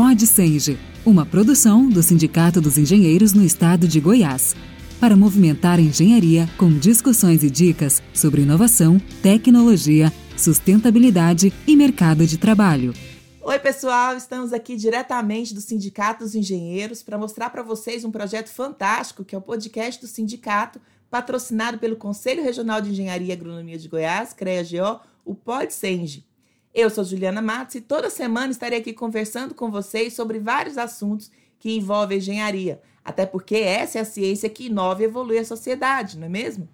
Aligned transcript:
Pode 0.00 0.28
Senge, 0.28 0.78
uma 1.04 1.26
produção 1.26 1.88
do 1.88 2.04
Sindicato 2.04 2.60
dos 2.60 2.78
Engenheiros 2.78 3.32
no 3.32 3.42
Estado 3.42 3.88
de 3.88 3.98
Goiás, 3.98 4.54
para 5.00 5.16
movimentar 5.16 5.80
a 5.80 5.82
engenharia 5.82 6.48
com 6.56 6.70
discussões 6.70 7.42
e 7.42 7.50
dicas 7.50 8.00
sobre 8.14 8.42
inovação, 8.42 9.00
tecnologia, 9.20 10.12
sustentabilidade 10.36 11.52
e 11.66 11.74
mercado 11.74 12.24
de 12.28 12.38
trabalho. 12.38 12.94
Oi, 13.40 13.58
pessoal, 13.58 14.16
estamos 14.16 14.52
aqui 14.52 14.76
diretamente 14.76 15.52
do 15.52 15.60
Sindicato 15.60 16.22
dos 16.22 16.36
Engenheiros 16.36 17.02
para 17.02 17.18
mostrar 17.18 17.50
para 17.50 17.64
vocês 17.64 18.04
um 18.04 18.12
projeto 18.12 18.50
fantástico 18.50 19.24
que 19.24 19.34
é 19.34 19.38
o 19.38 19.42
podcast 19.42 20.00
do 20.00 20.06
sindicato, 20.06 20.80
patrocinado 21.10 21.76
pelo 21.76 21.96
Conselho 21.96 22.44
Regional 22.44 22.80
de 22.80 22.90
Engenharia 22.90 23.30
e 23.30 23.32
Agronomia 23.32 23.76
de 23.76 23.88
Goiás, 23.88 24.32
CREA-GO, 24.32 25.00
o 25.24 25.34
PodSenge. 25.34 26.27
Eu 26.74 26.90
sou 26.90 27.02
Juliana 27.02 27.40
Matos 27.40 27.76
e 27.76 27.80
toda 27.80 28.10
semana 28.10 28.52
estarei 28.52 28.78
aqui 28.78 28.92
conversando 28.92 29.54
com 29.54 29.70
vocês 29.70 30.12
sobre 30.12 30.38
vários 30.38 30.76
assuntos 30.76 31.30
que 31.58 31.76
envolvem 31.76 32.18
engenharia, 32.18 32.80
até 33.04 33.24
porque 33.26 33.56
essa 33.56 33.98
é 33.98 34.00
a 34.02 34.04
ciência 34.04 34.50
que 34.50 34.66
inova 34.66 35.02
e 35.02 35.06
evolui 35.06 35.38
a 35.38 35.44
sociedade, 35.44 36.18
não 36.18 36.26
é 36.26 36.28
mesmo? 36.28 36.68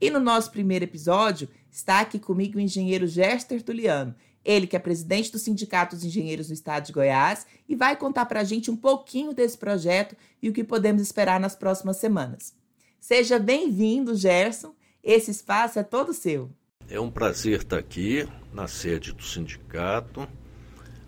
E 0.00 0.10
no 0.10 0.20
nosso 0.20 0.50
primeiro 0.50 0.84
episódio, 0.84 1.48
está 1.70 2.00
aqui 2.00 2.18
comigo 2.18 2.58
o 2.58 2.60
engenheiro 2.60 3.06
Gerster 3.06 3.62
Tuliano, 3.62 4.14
ele 4.44 4.66
que 4.66 4.76
é 4.76 4.78
presidente 4.78 5.32
do 5.32 5.38
Sindicato 5.38 5.94
dos 5.94 6.04
Engenheiros 6.04 6.48
do 6.48 6.54
Estado 6.54 6.86
de 6.86 6.92
Goiás 6.92 7.46
e 7.68 7.74
vai 7.74 7.96
contar 7.96 8.26
para 8.26 8.40
a 8.40 8.44
gente 8.44 8.70
um 8.70 8.76
pouquinho 8.76 9.32
desse 9.32 9.56
projeto 9.56 10.16
e 10.42 10.48
o 10.48 10.52
que 10.52 10.64
podemos 10.64 11.02
esperar 11.02 11.38
nas 11.38 11.54
próximas 11.54 11.96
semanas. 11.96 12.54
Seja 13.00 13.38
bem-vindo, 13.38 14.14
Gerson. 14.14 14.74
Esse 15.02 15.30
espaço 15.30 15.78
é 15.78 15.82
todo 15.82 16.12
seu. 16.12 16.50
É 16.90 16.98
um 16.98 17.10
prazer 17.10 17.58
estar 17.58 17.76
aqui 17.76 18.26
na 18.50 18.66
sede 18.66 19.12
do 19.12 19.22
sindicato. 19.22 20.26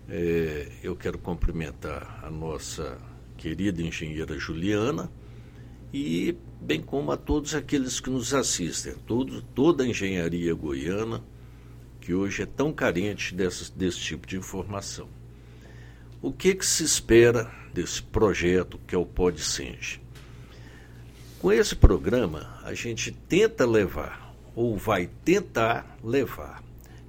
É, 0.07 0.67
eu 0.83 0.95
quero 0.95 1.17
cumprimentar 1.17 2.19
a 2.23 2.29
nossa 2.29 2.99
querida 3.35 3.81
engenheira 3.81 4.37
Juliana 4.37 5.11
e 5.91 6.37
bem 6.61 6.79
como 6.79 7.11
a 7.11 7.17
todos 7.17 7.55
aqueles 7.55 7.99
que 7.99 8.11
nos 8.11 8.31
assistem, 8.31 8.93
todo, 9.07 9.41
toda 9.41 9.83
a 9.83 9.87
engenharia 9.87 10.53
goiana 10.53 11.23
que 11.99 12.13
hoje 12.13 12.43
é 12.43 12.45
tão 12.45 12.71
carente 12.71 13.33
desse, 13.33 13.71
desse 13.71 13.97
tipo 13.97 14.27
de 14.27 14.37
informação. 14.37 15.09
O 16.21 16.31
que, 16.31 16.53
que 16.53 16.65
se 16.65 16.83
espera 16.83 17.51
desse 17.73 18.03
projeto 18.03 18.79
que 18.85 18.93
é 18.93 18.97
o 18.99 19.05
PodSenge? 19.05 19.99
Com 21.39 21.51
esse 21.51 21.75
programa, 21.75 22.59
a 22.63 22.75
gente 22.75 23.11
tenta 23.11 23.65
levar, 23.65 24.30
ou 24.55 24.77
vai 24.77 25.09
tentar 25.23 25.97
levar, 26.03 26.63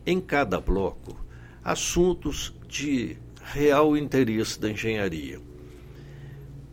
em 0.07 0.21
cada 0.21 0.61
bloco, 0.61 1.17
assuntos 1.63 2.55
de 2.69 3.17
real 3.43 3.97
interesse 3.97 4.61
da 4.61 4.71
engenharia. 4.71 5.41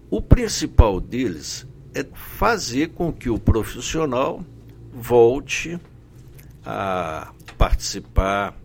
O 0.10 0.22
principal 0.22 1.00
deles 1.00 1.68
é 1.94 2.04
fazer 2.14 2.90
com 2.90 3.12
que 3.12 3.30
o 3.30 3.40
profissional 3.40 4.44
volte 4.92 5.80
a 6.66 7.32
participar, 7.58 8.56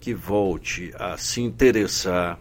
que 0.00 0.14
volte 0.14 0.92
a 0.98 1.16
se 1.16 1.40
interessar, 1.40 2.38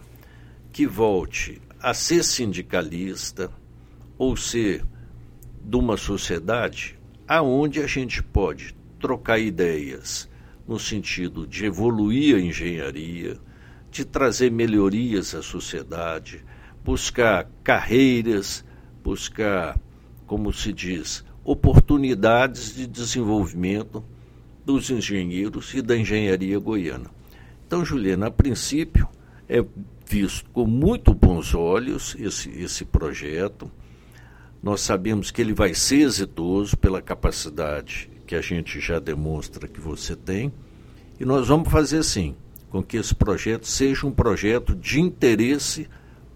que 0.72 0.86
volte 0.86 1.62
a 1.80 1.94
ser 1.94 2.24
sindicalista 2.24 3.50
ou 4.18 4.36
ser 4.36 4.84
de 5.62 5.76
uma 5.76 5.96
sociedade 5.96 7.00
aonde 7.28 7.82
a 7.82 7.88
gente 7.88 8.22
pode 8.22 8.76
trocar 9.04 9.38
ideias 9.38 10.30
no 10.66 10.80
sentido 10.80 11.46
de 11.46 11.66
evoluir 11.66 12.38
a 12.38 12.40
engenharia, 12.40 13.38
de 13.92 14.06
trazer 14.06 14.50
melhorias 14.50 15.36
à 15.36 15.44
sociedade, 15.44 16.42
buscar 16.86 17.50
carreiras, 17.66 18.64
buscar, 19.04 19.78
como 20.26 20.54
se 20.54 20.72
diz, 20.72 21.22
oportunidades 21.44 22.74
de 22.74 22.88
desenvolvimento 22.88 24.02
dos 24.66 24.90
engenheiros 24.90 25.74
e 25.74 25.82
da 25.82 25.98
engenharia 25.98 26.58
goiana. 26.58 27.12
Então, 27.68 27.84
Juliana, 27.84 28.28
a 28.28 28.32
princípio, 28.32 29.06
é 29.50 29.62
visto 30.10 30.50
com 30.52 30.66
muito 30.66 31.14
bons 31.14 31.54
olhos 31.54 32.16
esse, 32.18 32.50
esse 32.52 32.86
projeto. 32.86 33.70
Nós 34.62 34.80
sabemos 34.80 35.30
que 35.30 35.42
ele 35.42 35.54
vai 35.54 35.74
ser 35.74 36.04
exitoso 36.04 36.78
pela 36.78 37.02
capacidade 37.02 38.13
que 38.34 38.38
a 38.38 38.42
gente 38.42 38.80
já 38.80 39.00
demonstra 39.00 39.68
que 39.68 39.80
você 39.80 40.16
tem. 40.16 40.52
E 41.20 41.26
nós 41.26 41.50
vamos 41.50 41.70
fazer 41.70 42.00
assim, 42.00 42.36
com 42.72 42.82
que 42.82 42.98
esse 42.98 43.14
projeto 43.14 43.68
seja 43.68 44.08
um 44.08 44.12
projeto 44.12 44.76
de 44.76 45.00
interesse 45.00 45.88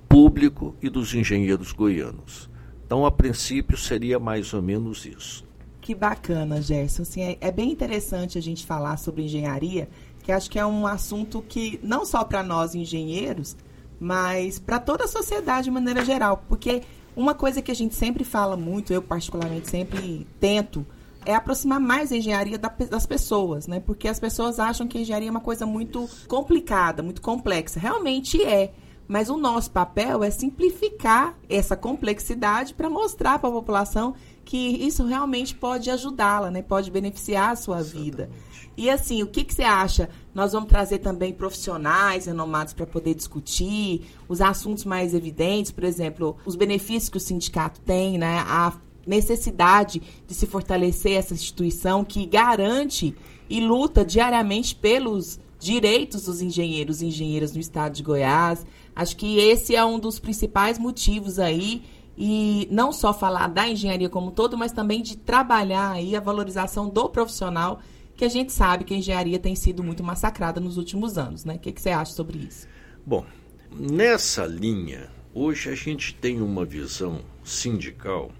público 0.07 0.75
e 0.79 0.89
dos 0.89 1.15
engenheiros 1.15 1.71
goianos. 1.71 2.47
Então, 2.85 3.03
a 3.03 3.11
princípio, 3.11 3.75
seria 3.75 4.19
mais 4.19 4.53
ou 4.53 4.61
menos 4.61 5.07
isso. 5.07 5.43
Que 5.81 5.95
bacana, 5.95 6.61
Gerson. 6.61 7.01
Assim, 7.01 7.21
é, 7.23 7.37
é 7.41 7.51
bem 7.51 7.71
interessante 7.71 8.37
a 8.37 8.41
gente 8.41 8.63
falar 8.63 8.97
sobre 8.97 9.23
engenharia, 9.23 9.89
que 10.21 10.31
acho 10.31 10.51
que 10.51 10.59
é 10.59 10.65
um 10.65 10.85
assunto 10.85 11.43
que, 11.49 11.79
não 11.81 12.05
só 12.05 12.23
para 12.23 12.43
nós 12.43 12.75
engenheiros, 12.75 13.57
mas 13.99 14.59
para 14.59 14.79
toda 14.79 15.05
a 15.05 15.07
sociedade 15.07 15.65
de 15.65 15.71
maneira 15.71 16.05
geral. 16.05 16.45
Porque 16.47 16.83
uma 17.15 17.33
coisa 17.33 17.59
que 17.59 17.71
a 17.71 17.75
gente 17.75 17.95
sempre 17.95 18.23
fala 18.23 18.55
muito, 18.55 18.93
eu 18.93 19.01
particularmente 19.01 19.67
sempre 19.67 20.27
tento, 20.39 20.85
é 21.27 21.35
aproximar 21.35 21.79
mais 21.79 22.09
a 22.11 22.15
engenharia 22.15 22.57
das 22.57 23.05
pessoas, 23.05 23.67
né? 23.67 23.81
Porque 23.81 24.07
as 24.07 24.17
pessoas 24.17 24.59
acham 24.59 24.88
que 24.88 24.97
a 24.97 25.01
engenharia 25.01 25.27
é 25.27 25.31
uma 25.31 25.41
coisa 25.41 25.65
muito 25.65 26.09
complicada, 26.25 27.03
muito 27.03 27.21
complexa. 27.21 27.79
Realmente 27.79 28.41
é. 28.41 28.73
Mas 29.09 29.29
o 29.29 29.38
nosso 29.38 29.71
papel 29.71 30.23
é 30.23 30.29
simplificar 30.29 31.38
essa 31.49 31.75
complexidade 31.75 32.73
para 32.73 32.89
mostrar 32.89 33.39
para 33.39 33.49
a 33.49 33.53
população 33.53 34.15
que 34.43 34.57
isso 34.57 35.05
realmente 35.05 35.53
pode 35.53 35.89
ajudá-la, 35.89 36.49
né? 36.49 36.61
Pode 36.61 36.89
beneficiar 36.89 37.51
a 37.51 37.55
sua 37.57 37.79
Exatamente. 37.79 38.05
vida. 38.05 38.29
E 38.77 38.89
assim, 38.89 39.21
o 39.21 39.27
que, 39.27 39.44
que 39.44 39.53
você 39.53 39.63
acha? 39.63 40.09
Nós 40.33 40.53
vamos 40.53 40.69
trazer 40.69 40.99
também 40.99 41.33
profissionais 41.33 42.25
renomados 42.25 42.73
para 42.73 42.85
poder 42.85 43.13
discutir 43.15 44.07
os 44.29 44.39
assuntos 44.39 44.85
mais 44.85 45.13
evidentes, 45.13 45.71
por 45.71 45.83
exemplo, 45.83 46.38
os 46.45 46.55
benefícios 46.55 47.09
que 47.09 47.17
o 47.17 47.21
sindicato 47.21 47.81
tem, 47.81 48.17
né? 48.17 48.44
A 48.47 48.71
necessidade 49.07 50.01
de 50.28 50.35
se 50.35 50.45
fortalecer 50.45 51.13
essa 51.13 51.34
instituição 51.34 52.03
que 52.03 52.25
garante 52.25 53.16
e 53.50 53.62
luta 53.62 54.06
diariamente 54.06 54.75
pelos 54.75 55.40
direitos 55.59 56.25
dos 56.25 56.41
engenheiros 56.41 57.01
e 57.01 57.07
engenheiras 57.07 57.53
no 57.53 57.59
estado 57.59 57.94
de 57.94 58.03
Goiás. 58.03 58.66
Acho 58.95 59.16
que 59.16 59.40
esse 59.40 59.75
é 59.75 59.84
um 59.84 60.00
dos 60.00 60.19
principais 60.19 60.78
motivos 60.78 61.40
aí 61.40 61.84
e 62.18 62.68
não 62.72 62.91
só 62.91 63.13
falar 63.13 63.47
da 63.47 63.68
engenharia 63.68 64.09
como 64.09 64.28
um 64.28 64.31
todo, 64.31 64.57
mas 64.57 64.72
também 64.72 65.01
de 65.01 65.18
trabalhar 65.18 65.91
aí 65.91 66.16
a 66.16 66.19
valorização 66.19 66.89
do 66.89 67.09
profissional, 67.09 67.79
que 68.16 68.25
a 68.25 68.29
gente 68.29 68.51
sabe 68.51 68.84
que 68.84 68.94
a 68.94 68.97
engenharia 68.97 69.38
tem 69.38 69.56
sido 69.56 69.84
muito 69.84 70.03
massacrada 70.03 70.59
nos 70.59 70.78
últimos 70.78 71.18
anos, 71.18 71.45
né? 71.45 71.56
O 71.56 71.59
que, 71.59 71.72
que 71.72 71.81
você 71.81 71.91
acha 71.91 72.13
sobre 72.13 72.39
isso? 72.39 72.68
Bom, 73.06 73.24
nessa 73.72 74.45
linha, 74.47 75.12
hoje 75.34 75.69
a 75.69 75.75
gente 75.75 76.16
tem 76.16 76.41
uma 76.41 76.66
visão 76.66 77.19
sindical 77.44 78.31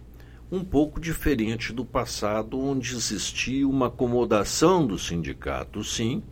um 0.52 0.64
pouco 0.64 1.00
diferente 1.00 1.74
do 1.74 1.84
passado, 1.84 2.60
onde 2.60 2.96
existia 2.96 3.68
uma 3.68 3.88
acomodação 3.88 4.86
do 4.86 4.98
sindicato, 4.98 5.84
sim, 5.84 6.24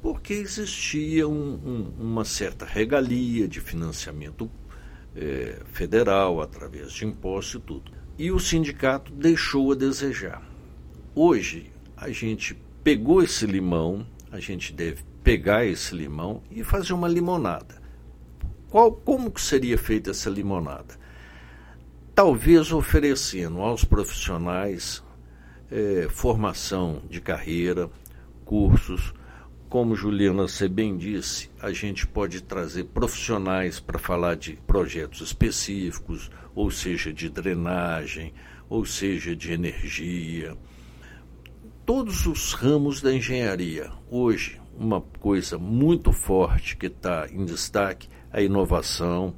porque 0.00 0.32
existia 0.32 1.28
um, 1.28 1.54
um, 1.54 1.94
uma 1.98 2.24
certa 2.24 2.64
regalia 2.64 3.48
de 3.48 3.60
financiamento 3.60 4.50
é, 5.14 5.60
federal, 5.72 6.40
através 6.40 6.92
de 6.92 7.04
impostos 7.04 7.60
e 7.60 7.64
tudo. 7.64 7.92
E 8.18 8.30
o 8.30 8.38
sindicato 8.38 9.12
deixou 9.12 9.72
a 9.72 9.74
desejar. 9.74 10.42
Hoje, 11.14 11.72
a 11.96 12.10
gente 12.10 12.56
pegou 12.84 13.22
esse 13.22 13.46
limão, 13.46 14.06
a 14.30 14.38
gente 14.38 14.72
deve 14.72 15.02
pegar 15.24 15.66
esse 15.66 15.94
limão 15.94 16.42
e 16.50 16.62
fazer 16.62 16.92
uma 16.92 17.08
limonada. 17.08 17.80
Qual, 18.68 18.92
como 18.92 19.30
que 19.30 19.40
seria 19.40 19.76
feita 19.76 20.10
essa 20.10 20.30
limonada? 20.30 20.99
Talvez 22.22 22.70
oferecendo 22.70 23.62
aos 23.62 23.82
profissionais 23.82 25.02
é, 25.70 26.06
formação 26.10 27.00
de 27.08 27.18
carreira, 27.18 27.88
cursos, 28.44 29.14
como 29.70 29.96
Juliana 29.96 30.42
você 30.46 30.68
bem 30.68 30.98
disse, 30.98 31.50
a 31.62 31.72
gente 31.72 32.06
pode 32.06 32.42
trazer 32.42 32.84
profissionais 32.84 33.80
para 33.80 33.98
falar 33.98 34.36
de 34.36 34.52
projetos 34.66 35.22
específicos, 35.22 36.30
ou 36.54 36.70
seja, 36.70 37.10
de 37.10 37.30
drenagem, 37.30 38.34
ou 38.68 38.84
seja, 38.84 39.34
de 39.34 39.54
energia. 39.54 40.54
Todos 41.86 42.26
os 42.26 42.52
ramos 42.52 43.00
da 43.00 43.14
engenharia. 43.14 43.90
Hoje, 44.10 44.60
uma 44.78 45.00
coisa 45.00 45.56
muito 45.56 46.12
forte 46.12 46.76
que 46.76 46.88
está 46.88 47.26
em 47.32 47.46
destaque 47.46 48.10
é 48.30 48.40
a 48.40 48.42
inovação, 48.42 49.34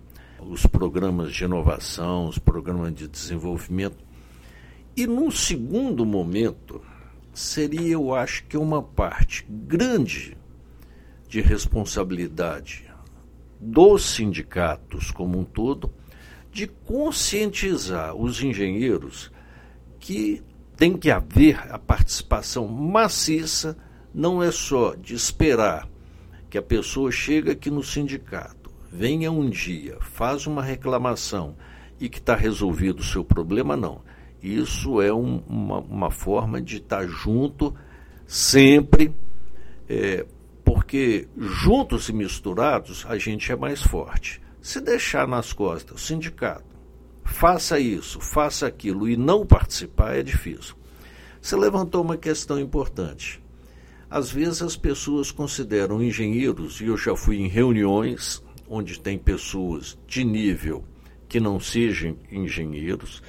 os 0.49 0.67
programas 0.67 1.33
de 1.33 1.45
inovação, 1.45 2.27
os 2.27 2.39
programas 2.39 2.95
de 2.95 3.09
desenvolvimento. 3.09 4.05
E 4.97 5.07
num 5.07 5.31
segundo 5.31 6.05
momento, 6.05 6.83
seria, 7.33 7.93
eu 7.93 8.15
acho 8.15 8.45
que 8.45 8.57
uma 8.57 8.83
parte 8.83 9.47
grande 9.49 10.37
de 11.29 11.41
responsabilidade 11.41 12.93
dos 13.59 14.05
sindicatos 14.05 15.11
como 15.11 15.39
um 15.39 15.45
todo 15.45 15.91
de 16.51 16.67
conscientizar 16.67 18.15
os 18.15 18.43
engenheiros 18.43 19.31
que 19.99 20.43
tem 20.77 20.97
que 20.97 21.11
haver 21.11 21.59
a 21.73 21.79
participação 21.79 22.67
maciça, 22.67 23.77
não 24.13 24.43
é 24.43 24.51
só 24.51 24.95
de 24.95 25.15
esperar 25.15 25.89
que 26.51 26.59
a 26.59 26.63
pessoa 26.63 27.11
chegue 27.11 27.51
aqui 27.51 27.71
no 27.71 27.83
sindicato, 27.83 28.62
venha 28.93 29.33
um 29.33 29.49
dia, 29.49 29.97
faz 30.01 30.47
uma 30.47 30.63
reclamação 30.63 31.57
e 31.99 32.11
que 32.11 32.19
está 32.19 32.37
resolvido 32.37 33.01
o 33.01 33.05
seu 33.05 33.25
problema, 33.25 33.75
não. 33.75 34.03
Isso 34.43 35.01
é 35.01 35.13
um, 35.13 35.39
uma, 35.49 35.79
uma, 35.79 36.11
forma 36.11 36.61
de 36.61 36.77
estar 36.77 37.01
tá 37.01 37.07
junto 37.07 37.75
sempre, 38.27 39.15
é, 39.89 40.27
porque 40.65 41.27
juntos 41.39 42.09
e 42.09 42.13
misturados 42.13 43.07
a 43.09 43.17
gente 43.17 43.51
é 43.51 43.57
mais 43.57 43.81
forte. 43.81 44.43
Se 44.61 44.81
deixar 44.81 45.27
nas 45.27 45.53
costas 45.53 45.97
o 45.97 46.05
sindicato, 46.05 46.77
faça 47.25 47.79
isso, 47.79 48.21
faça 48.21 48.67
aquilo 48.67 49.09
e 49.09 49.17
não 49.17 49.47
participar 49.47 50.17
é 50.17 50.23
difícil. 50.23 50.75
Você 51.41 51.57
levantou 51.57 52.03
uma 52.03 52.17
questão 52.17 52.61
importante. 52.61 53.43
Às 54.11 54.31
vezes 54.31 54.61
as 54.61 54.77
pessoas 54.77 55.31
consideram 55.31 56.03
engenheiros, 56.03 56.81
e 56.81 56.87
eu 56.87 56.97
já 56.97 57.17
fui 57.17 57.39
em 57.39 57.49
reuniões 57.49 58.43
onde 58.75 58.99
tem 58.99 59.19
pessoas 59.19 59.99
de 60.07 60.25
nível 60.25 60.83
que 61.29 61.39
não 61.39 61.61
sejam 61.61 62.17
engenheiros, 62.31 63.23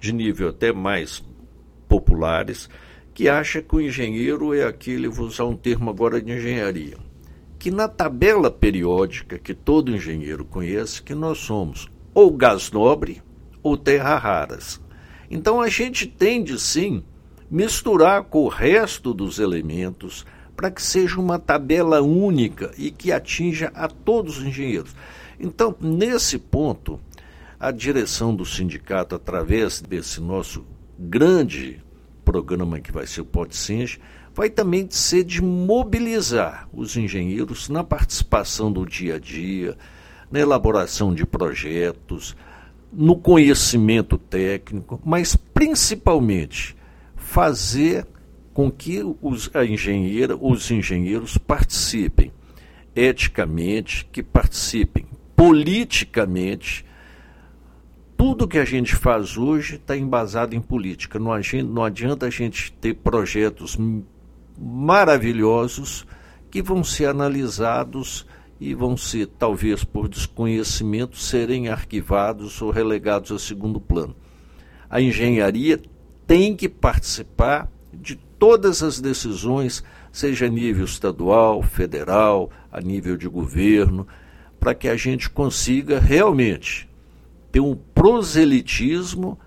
de 0.00 0.12
nível 0.12 0.48
até 0.48 0.72
mais 0.72 1.24
populares, 1.86 2.68
que 3.14 3.28
acha 3.28 3.62
que 3.62 3.76
o 3.76 3.80
engenheiro 3.80 4.52
é 4.52 4.64
aquele, 4.64 5.06
vou 5.06 5.28
usar 5.28 5.44
um 5.44 5.56
termo 5.56 5.88
agora 5.88 6.20
de 6.20 6.32
engenharia, 6.32 6.96
que 7.60 7.70
na 7.70 7.86
tabela 7.86 8.50
periódica 8.50 9.38
que 9.38 9.54
todo 9.54 9.94
engenheiro 9.94 10.44
conhece, 10.44 11.00
que 11.00 11.14
nós 11.14 11.38
somos 11.38 11.88
ou 12.12 12.32
gás 12.32 12.72
nobre 12.72 13.22
ou 13.62 13.76
terra 13.76 14.16
raras. 14.18 14.80
Então 15.30 15.60
a 15.60 15.68
gente 15.68 16.08
tende 16.08 16.58
sim 16.58 17.04
misturar 17.48 18.24
com 18.24 18.40
o 18.40 18.48
resto 18.48 19.14
dos 19.14 19.38
elementos 19.38 20.26
para 20.58 20.72
que 20.72 20.82
seja 20.82 21.20
uma 21.20 21.38
tabela 21.38 22.02
única 22.02 22.72
e 22.76 22.90
que 22.90 23.12
atinja 23.12 23.70
a 23.76 23.86
todos 23.86 24.38
os 24.38 24.44
engenheiros. 24.44 24.92
Então, 25.38 25.72
nesse 25.80 26.36
ponto, 26.36 26.98
a 27.60 27.70
direção 27.70 28.34
do 28.34 28.44
sindicato, 28.44 29.14
através 29.14 29.80
desse 29.80 30.20
nosso 30.20 30.64
grande 30.98 31.80
programa 32.24 32.80
que 32.80 32.90
vai 32.90 33.06
ser 33.06 33.20
o 33.20 33.24
PodSenge, 33.24 34.00
vai 34.34 34.50
também 34.50 34.88
ser 34.90 35.22
de 35.22 35.40
mobilizar 35.40 36.68
os 36.72 36.96
engenheiros 36.96 37.68
na 37.68 37.84
participação 37.84 38.72
do 38.72 38.84
dia 38.84 39.14
a 39.14 39.18
dia, 39.20 39.78
na 40.28 40.40
elaboração 40.40 41.14
de 41.14 41.24
projetos, 41.24 42.34
no 42.92 43.14
conhecimento 43.14 44.18
técnico, 44.18 45.00
mas 45.04 45.36
principalmente 45.36 46.76
fazer 47.14 48.04
com 48.58 48.72
que 48.72 49.04
os, 49.22 49.48
a 49.54 49.64
engenheira, 49.64 50.36
os 50.36 50.68
engenheiros 50.68 51.38
participem 51.38 52.32
eticamente, 52.92 54.04
que 54.10 54.20
participem 54.20 55.06
politicamente 55.36 56.84
tudo 58.16 58.48
que 58.48 58.58
a 58.58 58.64
gente 58.64 58.96
faz 58.96 59.38
hoje 59.38 59.76
está 59.76 59.96
embasado 59.96 60.56
em 60.56 60.60
política. 60.60 61.20
Não, 61.20 61.30
não 61.66 61.84
adianta 61.84 62.26
a 62.26 62.30
gente 62.30 62.72
ter 62.72 62.94
projetos 62.94 63.78
maravilhosos 64.60 66.04
que 66.50 66.60
vão 66.60 66.82
ser 66.82 67.04
analisados 67.04 68.26
e 68.58 68.74
vão 68.74 68.96
ser, 68.96 69.28
talvez 69.38 69.84
por 69.84 70.08
desconhecimento, 70.08 71.16
serem 71.16 71.68
arquivados 71.68 72.60
ou 72.60 72.72
relegados 72.72 73.30
a 73.30 73.38
segundo 73.38 73.80
plano. 73.80 74.16
A 74.90 75.00
engenharia 75.00 75.80
tem 76.26 76.56
que 76.56 76.68
participar 76.68 77.70
de 77.94 78.26
todas 78.38 78.82
as 78.82 79.00
decisões, 79.00 79.82
seja 80.12 80.46
a 80.46 80.48
nível 80.48 80.84
estadual, 80.84 81.62
federal, 81.62 82.50
a 82.70 82.80
nível 82.80 83.16
de 83.16 83.28
governo, 83.28 84.06
para 84.60 84.74
que 84.74 84.88
a 84.88 84.96
gente 84.96 85.28
consiga 85.28 85.98
realmente 85.98 86.88
ter 87.50 87.60
um 87.60 87.74
proselitismo 87.94 89.38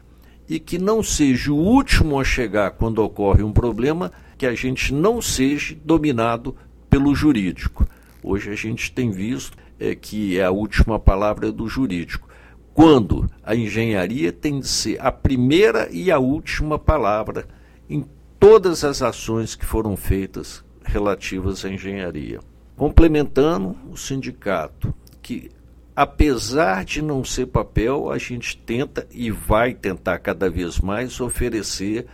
e 0.47 0.59
que 0.59 0.77
não 0.77 1.01
seja 1.01 1.51
o 1.51 1.57
último 1.57 2.19
a 2.19 2.23
chegar 2.23 2.71
quando 2.71 2.99
ocorre 2.99 3.43
um 3.43 3.53
problema, 3.53 4.11
que 4.37 4.45
a 4.45 4.53
gente 4.53 4.93
não 4.93 5.21
seja 5.21 5.77
dominado 5.83 6.55
pelo 6.89 7.15
jurídico. 7.15 7.87
Hoje 8.23 8.49
a 8.49 8.55
gente 8.55 8.91
tem 8.91 9.11
visto 9.11 9.57
é, 9.79 9.95
que 9.95 10.37
é 10.37 10.43
a 10.43 10.51
última 10.51 10.99
palavra 10.99 11.51
do 11.51 11.67
jurídico. 11.67 12.27
Quando 12.73 13.29
a 13.43 13.55
engenharia 13.55 14.31
tem 14.31 14.59
de 14.59 14.67
ser 14.67 14.99
a 14.99 15.11
primeira 15.11 15.89
e 15.91 16.11
a 16.11 16.19
última 16.19 16.77
palavra 16.77 17.47
em 17.89 18.05
todas 18.41 18.83
as 18.83 19.03
ações 19.03 19.53
que 19.53 19.63
foram 19.63 19.95
feitas 19.95 20.65
relativas 20.83 21.63
à 21.63 21.69
engenharia. 21.69 22.39
Complementando 22.75 23.77
o 23.87 23.95
sindicato, 23.95 24.91
que 25.21 25.51
apesar 25.95 26.83
de 26.83 27.03
não 27.03 27.23
ser 27.23 27.45
papel, 27.45 28.09
a 28.09 28.17
gente 28.17 28.57
tenta 28.57 29.07
e 29.11 29.29
vai 29.29 29.75
tentar 29.75 30.17
cada 30.17 30.49
vez 30.49 30.79
mais 30.79 31.21
oferecer 31.21 32.07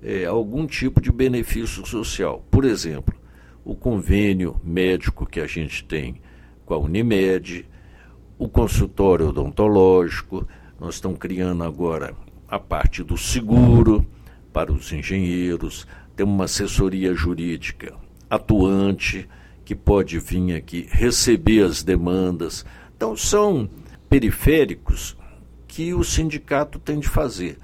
é, 0.00 0.24
algum 0.24 0.64
tipo 0.64 1.00
de 1.00 1.10
benefício 1.10 1.84
social. 1.84 2.44
Por 2.52 2.64
exemplo, 2.64 3.12
o 3.64 3.74
convênio 3.74 4.60
médico 4.62 5.26
que 5.26 5.40
a 5.40 5.46
gente 5.48 5.84
tem 5.84 6.22
com 6.64 6.74
a 6.74 6.78
Unimed, 6.78 7.68
o 8.38 8.48
consultório 8.48 9.30
odontológico, 9.30 10.46
nós 10.78 10.94
estamos 10.94 11.18
criando 11.18 11.64
agora 11.64 12.14
a 12.46 12.60
parte 12.60 13.02
do 13.02 13.18
seguro 13.18 14.06
para 14.54 14.72
os 14.72 14.90
engenheiros, 14.90 15.86
tem 16.16 16.24
uma 16.24 16.44
assessoria 16.44 17.12
jurídica 17.12 17.94
atuante 18.30 19.28
que 19.66 19.74
pode 19.74 20.18
vir 20.18 20.54
aqui 20.54 20.88
receber 20.90 21.62
as 21.62 21.82
demandas 21.82 22.64
então, 22.96 23.16
são 23.16 23.68
periféricos 24.08 25.16
que 25.66 25.92
o 25.92 26.04
sindicato 26.04 26.78
tem 26.78 26.98
de 26.98 27.08
fazer. 27.08 27.58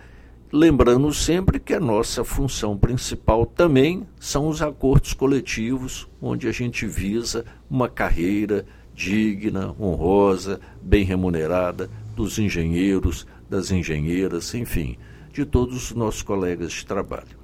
Lembrando 0.52 1.14
sempre 1.14 1.60
que 1.60 1.72
a 1.72 1.80
nossa 1.80 2.24
função 2.24 2.76
principal 2.76 3.46
também 3.46 4.06
são 4.18 4.48
os 4.48 4.60
acordos 4.60 5.14
coletivos, 5.14 6.08
onde 6.20 6.48
a 6.48 6.52
gente 6.52 6.86
visa 6.86 7.44
uma 7.70 7.88
carreira 7.88 8.66
digna, 8.92 9.74
honrosa, 9.80 10.60
bem 10.82 11.04
remunerada 11.04 11.88
dos 12.16 12.38
engenheiros, 12.38 13.26
das 13.48 13.70
engenheiras, 13.70 14.52
enfim, 14.54 14.98
de 15.32 15.44
todos 15.44 15.90
os 15.90 15.92
nossos 15.92 16.22
colegas 16.22 16.72
de 16.72 16.86
trabalho. 16.86 17.38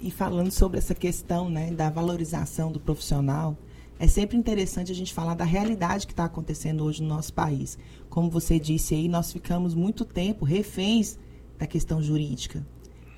E 0.00 0.10
falando 0.10 0.50
sobre 0.50 0.78
essa 0.78 0.94
questão 0.94 1.48
né, 1.48 1.70
da 1.70 1.90
valorização 1.90 2.70
do 2.70 2.80
profissional, 2.80 3.56
é 3.98 4.06
sempre 4.06 4.36
interessante 4.36 4.92
a 4.92 4.94
gente 4.94 5.14
falar 5.14 5.34
da 5.34 5.44
realidade 5.44 6.06
que 6.06 6.12
está 6.12 6.24
acontecendo 6.24 6.84
hoje 6.84 7.02
no 7.02 7.08
nosso 7.08 7.32
país. 7.32 7.78
Como 8.10 8.30
você 8.30 8.58
disse 8.58 8.94
aí, 8.94 9.08
nós 9.08 9.32
ficamos 9.32 9.74
muito 9.74 10.04
tempo 10.04 10.44
reféns 10.44 11.18
da 11.58 11.66
questão 11.66 12.02
jurídica. 12.02 12.66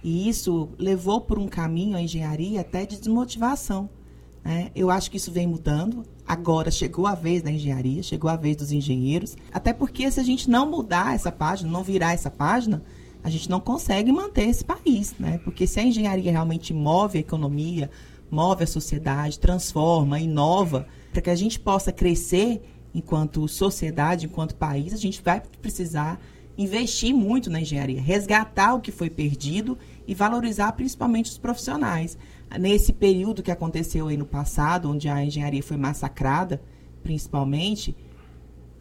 E 0.04 0.28
isso 0.28 0.68
levou 0.78 1.20
por 1.20 1.38
um 1.38 1.48
caminho 1.48 1.96
a 1.96 2.02
engenharia 2.02 2.60
até 2.60 2.86
de 2.86 2.96
desmotivação. 2.96 3.90
Né? 4.44 4.70
Eu 4.74 4.90
acho 4.90 5.10
que 5.10 5.16
isso 5.16 5.32
vem 5.32 5.46
mudando. 5.46 6.04
Agora 6.24 6.70
chegou 6.70 7.06
a 7.06 7.14
vez 7.14 7.42
da 7.42 7.50
engenharia, 7.50 8.02
chegou 8.02 8.30
a 8.30 8.36
vez 8.36 8.56
dos 8.56 8.70
engenheiros. 8.70 9.36
Até 9.52 9.72
porque 9.72 10.08
se 10.10 10.20
a 10.20 10.22
gente 10.22 10.48
não 10.48 10.70
mudar 10.70 11.14
essa 11.14 11.32
página, 11.32 11.70
não 11.70 11.82
virar 11.82 12.12
essa 12.12 12.30
página, 12.30 12.84
a 13.28 13.30
gente 13.30 13.49
não 13.49 13.61
consegue 13.61 14.11
manter 14.11 14.49
esse 14.49 14.64
país. 14.64 15.14
Né? 15.18 15.38
Porque 15.44 15.66
se 15.66 15.78
a 15.78 15.82
engenharia 15.82 16.32
realmente 16.32 16.73
move 16.73 17.18
a 17.18 17.20
economia, 17.20 17.90
move 18.30 18.64
a 18.64 18.66
sociedade, 18.66 19.38
transforma, 19.38 20.18
inova, 20.18 20.87
para 21.12 21.23
que 21.23 21.30
a 21.30 21.37
gente 21.37 21.61
possa 21.61 21.92
crescer 21.92 22.62
enquanto 22.94 23.47
sociedade, 23.47 24.26
enquanto 24.26 24.54
país, 24.54 24.92
a 24.92 24.97
gente 24.97 25.23
vai 25.23 25.42
precisar 25.62 26.20
investir 26.56 27.14
muito 27.14 27.49
na 27.50 27.61
engenharia, 27.61 28.00
resgatar 28.00 28.75
o 28.75 28.80
que 28.80 28.90
foi 28.90 29.08
perdido 29.08 29.78
e 30.06 30.14
valorizar 30.14 30.73
principalmente 30.73 31.30
os 31.30 31.38
profissionais. 31.38 32.18
Nesse 32.58 32.92
período 32.92 33.42
que 33.42 33.50
aconteceu 33.50 34.08
aí 34.08 34.16
no 34.16 34.26
passado, 34.26 34.90
onde 34.90 35.08
a 35.08 35.23
engenharia 35.23 35.62
foi 35.62 35.76
massacrada, 35.76 36.61
principalmente, 37.02 37.94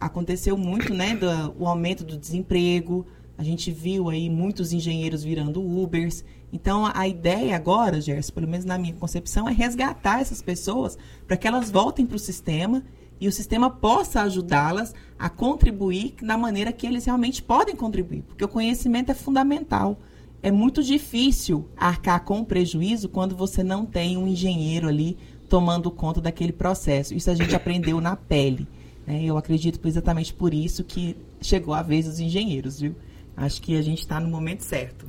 aconteceu 0.00 0.56
muito, 0.56 0.92
né, 0.92 1.14
do, 1.14 1.54
o 1.58 1.66
aumento 1.66 2.02
do 2.02 2.16
desemprego, 2.16 3.06
a 3.38 3.44
gente 3.44 3.70
viu 3.70 4.10
aí 4.10 4.28
muitos 4.28 4.72
engenheiros 4.72 5.22
virando 5.22 5.62
Ubers. 5.62 6.24
Então, 6.52 6.90
a 6.92 7.06
ideia 7.06 7.54
agora, 7.54 8.00
Gerson, 8.00 8.32
pelo 8.32 8.48
menos 8.48 8.66
na 8.66 8.76
minha 8.76 8.94
concepção, 8.94 9.48
é 9.48 9.52
resgatar 9.52 10.20
essas 10.20 10.42
pessoas 10.42 10.98
para 11.24 11.36
que 11.36 11.46
elas 11.46 11.70
voltem 11.70 12.04
para 12.04 12.16
o 12.16 12.18
sistema 12.18 12.82
e 13.20 13.28
o 13.28 13.32
sistema 13.32 13.70
possa 13.70 14.22
ajudá-las 14.22 14.92
a 15.16 15.30
contribuir 15.30 16.16
da 16.20 16.36
maneira 16.36 16.72
que 16.72 16.84
eles 16.84 17.04
realmente 17.04 17.40
podem 17.40 17.76
contribuir, 17.76 18.22
porque 18.22 18.44
o 18.44 18.48
conhecimento 18.48 19.12
é 19.12 19.14
fundamental. 19.14 19.96
É 20.42 20.50
muito 20.50 20.82
difícil 20.82 21.68
arcar 21.76 22.24
com 22.24 22.44
prejuízo 22.44 23.08
quando 23.08 23.36
você 23.36 23.62
não 23.62 23.86
tem 23.86 24.16
um 24.16 24.26
engenheiro 24.26 24.88
ali 24.88 25.16
tomando 25.48 25.90
conta 25.90 26.20
daquele 26.20 26.52
processo. 26.52 27.14
Isso 27.14 27.30
a 27.30 27.34
gente 27.34 27.54
aprendeu 27.54 28.00
na 28.00 28.16
pele. 28.16 28.66
Né? 29.06 29.22
Eu 29.24 29.36
acredito 29.36 29.80
exatamente 29.86 30.32
por 30.34 30.52
isso 30.52 30.84
que 30.84 31.16
chegou 31.40 31.72
a 31.72 31.82
vez 31.82 32.06
dos 32.06 32.20
engenheiros, 32.20 32.80
viu? 32.80 32.94
Acho 33.38 33.62
que 33.62 33.76
a 33.76 33.82
gente 33.82 34.00
está 34.00 34.18
no 34.18 34.28
momento 34.28 34.64
certo. 34.64 35.06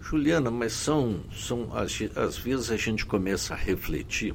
Juliana, 0.00 0.50
mas 0.50 0.74
são, 0.74 1.20
são 1.32 1.70
às, 1.74 2.36
vezes 2.36 2.70
a 2.70 2.76
gente 2.76 3.06
começa 3.06 3.54
a 3.54 3.56
refletir 3.56 4.34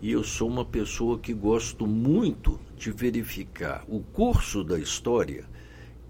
e 0.00 0.12
eu 0.12 0.22
sou 0.22 0.48
uma 0.48 0.64
pessoa 0.64 1.18
que 1.18 1.34
gosto 1.34 1.84
muito 1.86 2.60
de 2.76 2.92
verificar 2.92 3.84
o 3.88 4.00
curso 4.00 4.62
da 4.62 4.78
história 4.78 5.46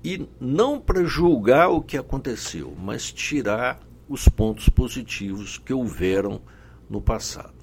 e 0.05 0.29
não 0.39 0.79
para 0.79 1.03
julgar 1.05 1.69
o 1.71 1.81
que 1.81 1.97
aconteceu, 1.97 2.77
mas 2.79 3.11
tirar 3.11 3.81
os 4.07 4.29
pontos 4.29 4.69
positivos 4.69 5.57
que 5.57 5.73
houveram 5.73 6.43
no 6.89 7.01
passado. 7.01 7.55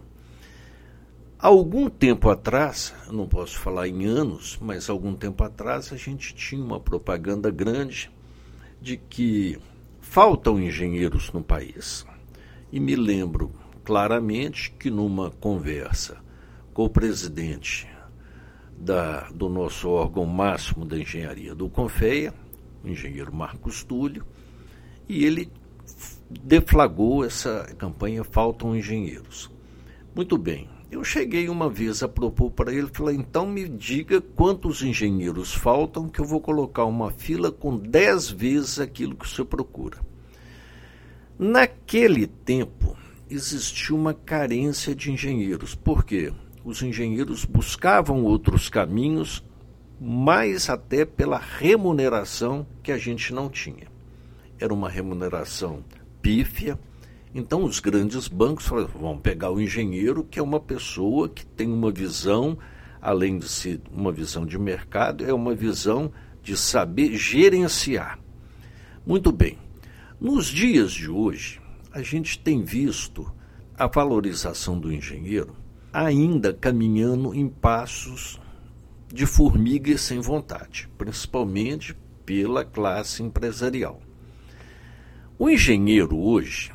Algum 1.38 1.88
tempo 1.88 2.32
atrás, 2.32 2.96
não 3.12 3.28
posso 3.28 3.60
falar 3.60 3.88
em 3.88 4.06
anos, 4.06 4.58
mas 4.60 4.90
algum 4.90 5.14
tempo 5.14 5.44
atrás 5.44 5.94
a 5.94 5.98
gente 5.98 6.34
tinha 6.34 6.64
uma 6.64 6.80
propaganda 6.80 7.52
grande 7.52 8.10
de 8.82 8.98
que 8.98 9.58
faltam 10.00 10.60
engenheiros 10.60 11.32
no 11.32 11.44
país. 11.44 12.06
E 12.72 12.80
me 12.80 12.96
lembro 12.96 13.52
claramente 13.84 14.72
que 14.72 14.90
numa 14.90 15.32
conversa 15.32 16.18
com 16.74 16.86
o 16.86 16.90
presidente 16.90 17.88
da, 18.78 19.30
do 19.30 19.50
nosso 19.50 19.90
órgão 19.90 20.26
máximo 20.26 20.86
da 20.86 20.98
engenharia 20.98 21.56
do 21.56 21.70
Confeia, 21.70 22.34
o 22.84 22.88
engenheiro 22.88 23.34
Marcos 23.34 23.84
Túlio, 23.84 24.26
e 25.08 25.26
ele 25.26 25.52
deflagrou 26.30 27.24
essa 27.24 27.64
campanha 27.78 28.24
Faltam 28.24 28.76
Engenheiros. 28.76 29.50
Muito 30.16 30.38
bem, 30.38 30.70
eu 30.90 31.04
cheguei 31.04 31.50
uma 31.50 31.70
vez 31.70 32.02
a 32.02 32.08
propor 32.08 32.52
para 32.52 32.74
ele, 32.74 32.88
falei, 32.92 33.16
então 33.16 33.46
me 33.46 33.68
diga 33.68 34.22
quantos 34.22 34.82
engenheiros 34.82 35.54
faltam 35.54 36.08
que 36.08 36.20
eu 36.20 36.26
vou 36.26 36.40
colocar 36.40 36.86
uma 36.86 37.12
fila 37.12 37.52
com 37.52 37.78
dez 37.78 38.30
vezes 38.30 38.80
aquilo 38.80 39.16
que 39.16 39.26
o 39.26 39.30
senhor 39.30 39.48
procura. 39.48 39.98
Naquele 41.38 42.26
tempo, 42.26 42.98
existia 43.30 43.96
uma 43.96 44.14
carência 44.14 44.96
de 44.96 45.12
engenheiros. 45.12 45.76
Por 45.76 46.04
quê? 46.04 46.34
os 46.68 46.82
engenheiros 46.82 47.46
buscavam 47.46 48.26
outros 48.26 48.68
caminhos, 48.68 49.42
mais 50.02 50.70
até 50.70 51.06
pela 51.06 51.38
remuneração 51.38 52.68
que 52.84 52.92
a 52.92 52.98
gente 52.98 53.34
não 53.34 53.50
tinha. 53.50 53.88
Era 54.60 54.74
uma 54.74 54.90
remuneração 54.90 55.82
pífia. 56.22 56.78
Então 57.34 57.64
os 57.64 57.80
grandes 57.80 58.28
bancos 58.28 58.68
vão 58.68 59.18
pegar 59.18 59.52
o 59.52 59.62
engenheiro, 59.62 60.24
que 60.24 60.40
é 60.40 60.44
uma 60.44 60.60
pessoa 60.60 61.30
que 61.30 61.46
tem 61.46 61.72
uma 61.72 61.92
visão, 61.92 62.58
além 63.02 63.38
de 63.38 63.48
ser 63.48 63.82
uma 63.92 64.12
visão 64.12 64.46
de 64.46 64.58
mercado, 64.58 65.24
é 65.26 65.34
uma 65.34 65.54
visão 65.54 66.12
de 66.42 66.56
saber 66.58 67.16
gerenciar. 67.16 68.20
Muito 69.06 69.32
bem. 69.32 69.58
Nos 70.20 70.48
dias 70.48 70.92
de 70.92 71.10
hoje, 71.10 71.62
a 71.92 72.02
gente 72.02 72.40
tem 72.40 72.64
visto 72.64 73.32
a 73.78 73.88
valorização 73.88 74.80
do 74.80 74.92
engenheiro 74.92 75.56
ainda 75.92 76.54
caminhando 76.54 77.34
em 77.34 77.48
passos 77.48 78.40
de 79.08 79.26
formiga 79.26 79.92
e 79.92 79.98
sem 79.98 80.20
vontade, 80.20 80.90
principalmente 80.98 81.96
pela 82.26 82.66
classe 82.66 83.24
empresarial. 83.24 84.02
O 85.40 85.50
engenheiro 85.50 86.18
hoje, 86.18 86.72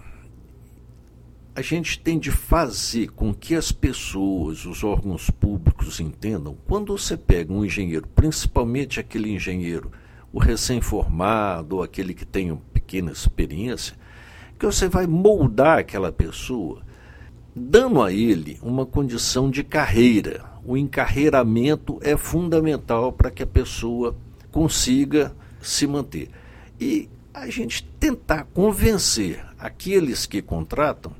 a 1.55 1.61
gente 1.61 1.99
tem 1.99 2.19
de 2.19 2.31
fazer 2.31 3.09
com 3.09 3.35
que 3.35 3.55
as 3.55 3.71
pessoas, 3.71 4.65
os 4.65 4.83
órgãos 4.83 5.29
públicos 5.29 6.01
entendam, 6.01 6.57
quando 6.67 6.97
você 6.97 7.15
pega 7.15 7.53
um 7.53 7.63
engenheiro, 7.63 8.09
principalmente 8.15 8.99
aquele 8.99 9.31
engenheiro, 9.31 9.93
o 10.33 10.39
recém-formado, 10.39 11.77
ou 11.77 11.83
aquele 11.83 12.15
que 12.15 12.25
tem 12.25 12.51
uma 12.51 12.63
pequena 12.73 13.13
experiência, 13.13 13.97
que 14.59 14.65
você 14.65 14.89
vai 14.89 15.07
moldar 15.07 15.79
aquela 15.79 16.11
pessoa 16.11 16.81
dando 17.55 18.01
a 18.01 18.11
ele 18.11 18.59
uma 18.63 18.87
condição 18.87 19.51
de 19.51 19.63
carreira. 19.63 20.45
O 20.65 20.75
encarreiramento 20.75 21.99
é 22.01 22.17
fundamental 22.17 23.13
para 23.13 23.31
que 23.31 23.43
a 23.43 23.47
pessoa 23.47 24.17
consiga 24.51 25.35
se 25.61 25.87
manter. 25.87 26.31
E 26.81 27.11
a 27.35 27.51
gente 27.51 27.85
tentar 28.01 28.45
convencer 28.55 29.45
aqueles 29.59 30.25
que 30.25 30.41
contratam 30.41 31.13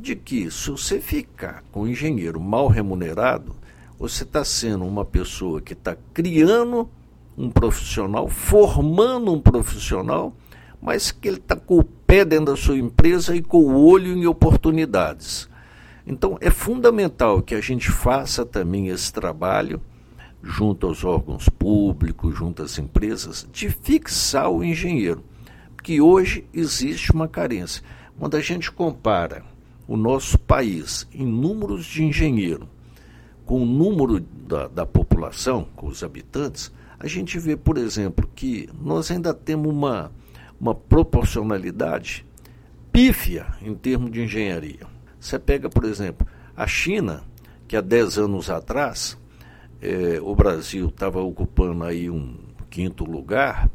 de 0.00 0.16
que 0.16 0.50
se 0.50 0.70
você 0.70 0.98
ficar 0.98 1.62
com 1.70 1.82
um 1.82 1.88
engenheiro 1.88 2.40
mal 2.40 2.68
remunerado, 2.68 3.54
você 3.98 4.24
está 4.24 4.42
sendo 4.42 4.86
uma 4.86 5.04
pessoa 5.04 5.60
que 5.60 5.74
está 5.74 5.96
criando 6.14 6.88
um 7.36 7.50
profissional, 7.50 8.26
formando 8.28 9.32
um 9.32 9.40
profissional, 9.40 10.34
mas 10.80 11.12
que 11.12 11.28
ele 11.28 11.36
está 11.36 11.54
com 11.54 11.78
o 11.78 11.84
pé 11.84 12.24
dentro 12.24 12.46
da 12.46 12.56
sua 12.56 12.78
empresa 12.78 13.36
e 13.36 13.42
com 13.42 13.58
o 13.58 13.86
olho 13.86 14.16
em 14.16 14.26
oportunidades. 14.26 15.48
Então, 16.06 16.38
é 16.40 16.50
fundamental 16.50 17.42
que 17.42 17.54
a 17.54 17.60
gente 17.60 17.90
faça 17.90 18.44
também 18.44 18.88
esse 18.88 19.12
trabalho, 19.12 19.80
junto 20.42 20.86
aos 20.86 21.04
órgãos 21.04 21.48
públicos, 21.50 22.34
junto 22.34 22.62
às 22.62 22.78
empresas, 22.78 23.46
de 23.52 23.68
fixar 23.68 24.50
o 24.50 24.64
engenheiro, 24.64 25.22
porque 25.76 26.00
hoje 26.00 26.46
existe 26.54 27.12
uma 27.12 27.28
carência. 27.28 27.82
Quando 28.18 28.36
a 28.36 28.40
gente 28.40 28.72
compara 28.72 29.44
o 29.90 29.96
nosso 29.96 30.38
país 30.38 31.04
em 31.12 31.26
números 31.26 31.84
de 31.84 32.04
engenheiro 32.04 32.68
com 33.44 33.60
o 33.60 33.66
número 33.66 34.20
da, 34.20 34.68
da 34.68 34.86
população, 34.86 35.66
com 35.74 35.88
os 35.88 36.04
habitantes, 36.04 36.70
a 36.96 37.08
gente 37.08 37.40
vê, 37.40 37.56
por 37.56 37.76
exemplo, 37.76 38.30
que 38.36 38.68
nós 38.80 39.10
ainda 39.10 39.34
temos 39.34 39.68
uma, 39.68 40.12
uma 40.60 40.76
proporcionalidade 40.76 42.24
pífia 42.92 43.48
em 43.60 43.74
termos 43.74 44.12
de 44.12 44.22
engenharia. 44.22 44.86
Você 45.18 45.40
pega, 45.40 45.68
por 45.68 45.84
exemplo, 45.84 46.24
a 46.56 46.68
China, 46.68 47.24
que 47.66 47.76
há 47.76 47.80
10 47.80 48.18
anos 48.18 48.48
atrás, 48.48 49.18
eh, 49.82 50.20
o 50.22 50.36
Brasil 50.36 50.86
estava 50.86 51.20
ocupando 51.20 51.82
aí 51.82 52.08
um 52.08 52.36
quinto 52.70 53.04
lugar 53.04 53.68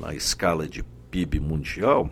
na 0.00 0.14
escala 0.14 0.66
de 0.66 0.82
PIB 1.10 1.38
mundial, 1.38 2.08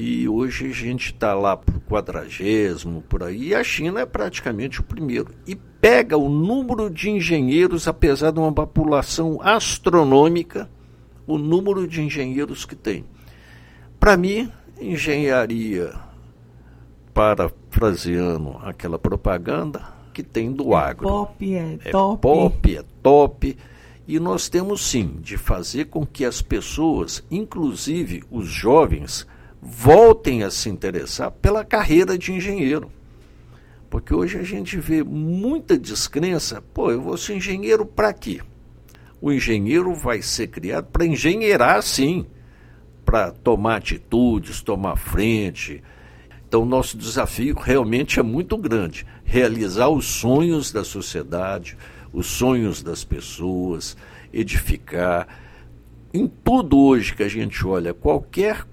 e 0.00 0.28
hoje 0.28 0.66
a 0.66 0.72
gente 0.72 1.06
está 1.06 1.34
lá 1.34 1.56
para 1.56 1.76
o 1.76 1.80
quadragésimo, 1.80 3.02
por 3.02 3.24
aí, 3.24 3.48
e 3.48 3.54
a 3.56 3.64
China 3.64 3.98
é 3.98 4.06
praticamente 4.06 4.78
o 4.78 4.84
primeiro. 4.84 5.34
E 5.44 5.56
pega 5.56 6.16
o 6.16 6.28
número 6.28 6.88
de 6.88 7.10
engenheiros, 7.10 7.88
apesar 7.88 8.30
de 8.30 8.38
uma 8.38 8.52
população 8.52 9.40
astronômica, 9.42 10.70
o 11.26 11.36
número 11.36 11.88
de 11.88 12.00
engenheiros 12.00 12.64
que 12.64 12.76
tem. 12.76 13.04
Para 13.98 14.16
mim, 14.16 14.52
engenharia 14.80 15.92
parafraseando 17.12 18.56
aquela 18.62 19.00
propaganda 19.00 19.82
que 20.14 20.22
tem 20.22 20.52
do 20.52 20.74
é 20.74 20.76
agro. 20.76 21.08
Pop, 21.08 21.54
é, 21.54 21.76
é 21.84 21.90
top. 21.90 22.22
Pop, 22.22 22.76
é 22.76 22.84
top. 23.02 23.56
E 24.06 24.20
nós 24.20 24.48
temos 24.48 24.80
sim 24.88 25.16
de 25.20 25.36
fazer 25.36 25.86
com 25.86 26.06
que 26.06 26.24
as 26.24 26.40
pessoas, 26.40 27.24
inclusive 27.28 28.22
os 28.30 28.46
jovens, 28.46 29.26
voltem 29.68 30.42
a 30.42 30.50
se 30.50 30.68
interessar 30.68 31.30
pela 31.30 31.64
carreira 31.64 32.16
de 32.16 32.32
engenheiro. 32.32 32.90
Porque 33.90 34.14
hoje 34.14 34.38
a 34.38 34.42
gente 34.42 34.76
vê 34.78 35.02
muita 35.02 35.78
descrença. 35.78 36.62
Pô, 36.74 36.90
eu 36.90 37.00
vou 37.00 37.16
ser 37.16 37.34
engenheiro 37.34 37.86
para 37.86 38.12
quê? 38.12 38.40
O 39.20 39.32
engenheiro 39.32 39.94
vai 39.94 40.22
ser 40.22 40.48
criado 40.48 40.86
para 40.86 41.06
engenheirar, 41.06 41.82
sim, 41.82 42.26
para 43.04 43.30
tomar 43.30 43.76
atitudes, 43.76 44.62
tomar 44.62 44.96
frente, 44.96 45.82
então, 46.48 46.64
nosso 46.64 46.96
desafio 46.96 47.54
realmente 47.54 48.18
é 48.18 48.22
muito 48.22 48.56
grande 48.56 49.04
realizar 49.22 49.90
os 49.90 50.06
sonhos 50.06 50.72
da 50.72 50.82
sociedade, 50.82 51.76
os 52.10 52.26
sonhos 52.26 52.82
das 52.82 53.04
pessoas, 53.04 53.94
edificar. 54.32 55.28
Em 56.12 56.26
tudo 56.26 56.78
hoje 56.78 57.14
que 57.14 57.22
a 57.22 57.28
gente 57.28 57.66
olha, 57.66 57.92
qualquer 57.92 58.66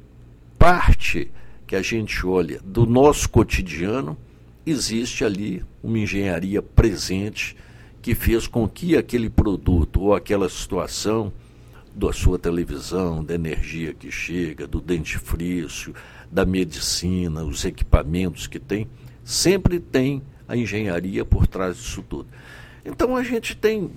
parte 0.66 1.32
que 1.68 1.76
a 1.76 1.82
gente 1.84 2.26
olha 2.26 2.60
do 2.66 2.88
nosso 2.88 3.30
cotidiano, 3.30 4.18
existe 4.66 5.24
ali 5.24 5.64
uma 5.84 6.00
engenharia 6.00 6.60
presente 6.60 7.56
que 8.02 8.16
fez 8.16 8.48
com 8.48 8.68
que 8.68 8.98
aquele 8.98 9.30
produto 9.30 10.02
ou 10.02 10.16
aquela 10.16 10.50
situação 10.50 11.32
da 11.94 12.12
sua 12.12 12.40
televisão, 12.40 13.24
da 13.24 13.36
energia 13.36 13.94
que 13.94 14.10
chega, 14.10 14.66
do 14.66 14.82
dentifrício, 14.82 15.94
da 16.32 16.48
medicina, 16.48 17.44
os 17.44 17.64
equipamentos 17.64 18.48
que 18.48 18.58
tem, 18.58 18.88
sempre 19.24 19.80
tem 19.80 20.24
a 20.48 20.58
engenharia 20.58 21.24
por 21.24 21.46
trás 21.46 21.78
disso 21.78 22.04
tudo. 22.10 22.28
Então 22.84 23.16
a 23.16 23.22
gente 23.22 23.56
tem 23.56 23.88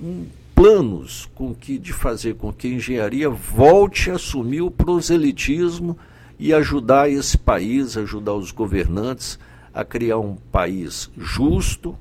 planos 0.55 1.31
com 1.35 1.55
que 1.55 1.79
de 1.79 1.95
fazer 1.95 2.35
com 2.35 2.53
que 2.53 2.67
a 2.67 2.73
engenharia 2.73 3.31
volte 3.31 4.11
a 4.11 4.17
assumir 4.17 4.61
o 4.61 4.71
proselitismo 4.71 5.97
e 6.39 6.55
ajudar 6.55 7.11
esse 7.11 7.37
país, 7.37 7.97
ajudar 7.97 8.35
os 8.35 8.53
governantes 8.53 9.39
a 9.75 9.85
criar 9.85 10.19
um 10.19 10.37
país 10.37 11.11
justo, 11.17 11.99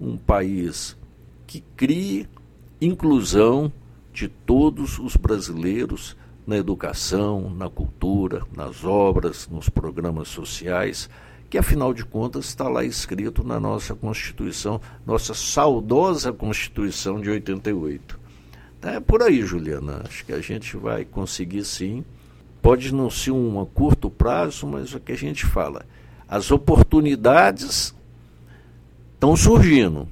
um 0.00 0.16
país 0.16 0.96
que 1.46 1.60
crie 1.76 2.28
inclusão 2.80 3.72
de 4.12 4.28
todos 4.28 4.98
os 4.98 5.16
brasileiros 5.16 6.16
na 6.46 6.56
educação, 6.56 7.50
na 7.50 7.68
cultura, 7.68 8.42
nas 8.56 8.84
obras, 8.84 9.48
nos 9.48 9.68
programas 9.68 10.28
sociais, 10.28 11.08
que 11.48 11.58
afinal 11.58 11.92
de 11.92 12.04
contas 12.04 12.46
está 12.46 12.68
lá 12.68 12.84
escrito 12.84 13.44
na 13.44 13.58
nossa 13.58 13.94
Constituição, 13.94 14.80
nossa 15.04 15.34
saudosa 15.34 16.32
Constituição 16.32 17.20
de 17.20 17.28
88. 17.28 18.18
É 18.82 18.98
por 18.98 19.22
aí, 19.22 19.42
Juliana. 19.42 20.02
Acho 20.04 20.24
que 20.24 20.32
a 20.32 20.40
gente 20.40 20.76
vai 20.76 21.04
conseguir 21.04 21.64
sim. 21.64 22.04
Pode 22.62 22.94
não 22.94 23.10
ser 23.10 23.30
um 23.30 23.64
curto 23.64 24.10
prazo, 24.10 24.66
mas 24.66 24.94
o 24.94 25.00
que 25.00 25.12
a 25.12 25.16
gente 25.16 25.46
fala. 25.46 25.84
As 26.28 26.50
oportunidades 26.50 27.94
estão 29.14 29.34
surgindo. 29.36 30.08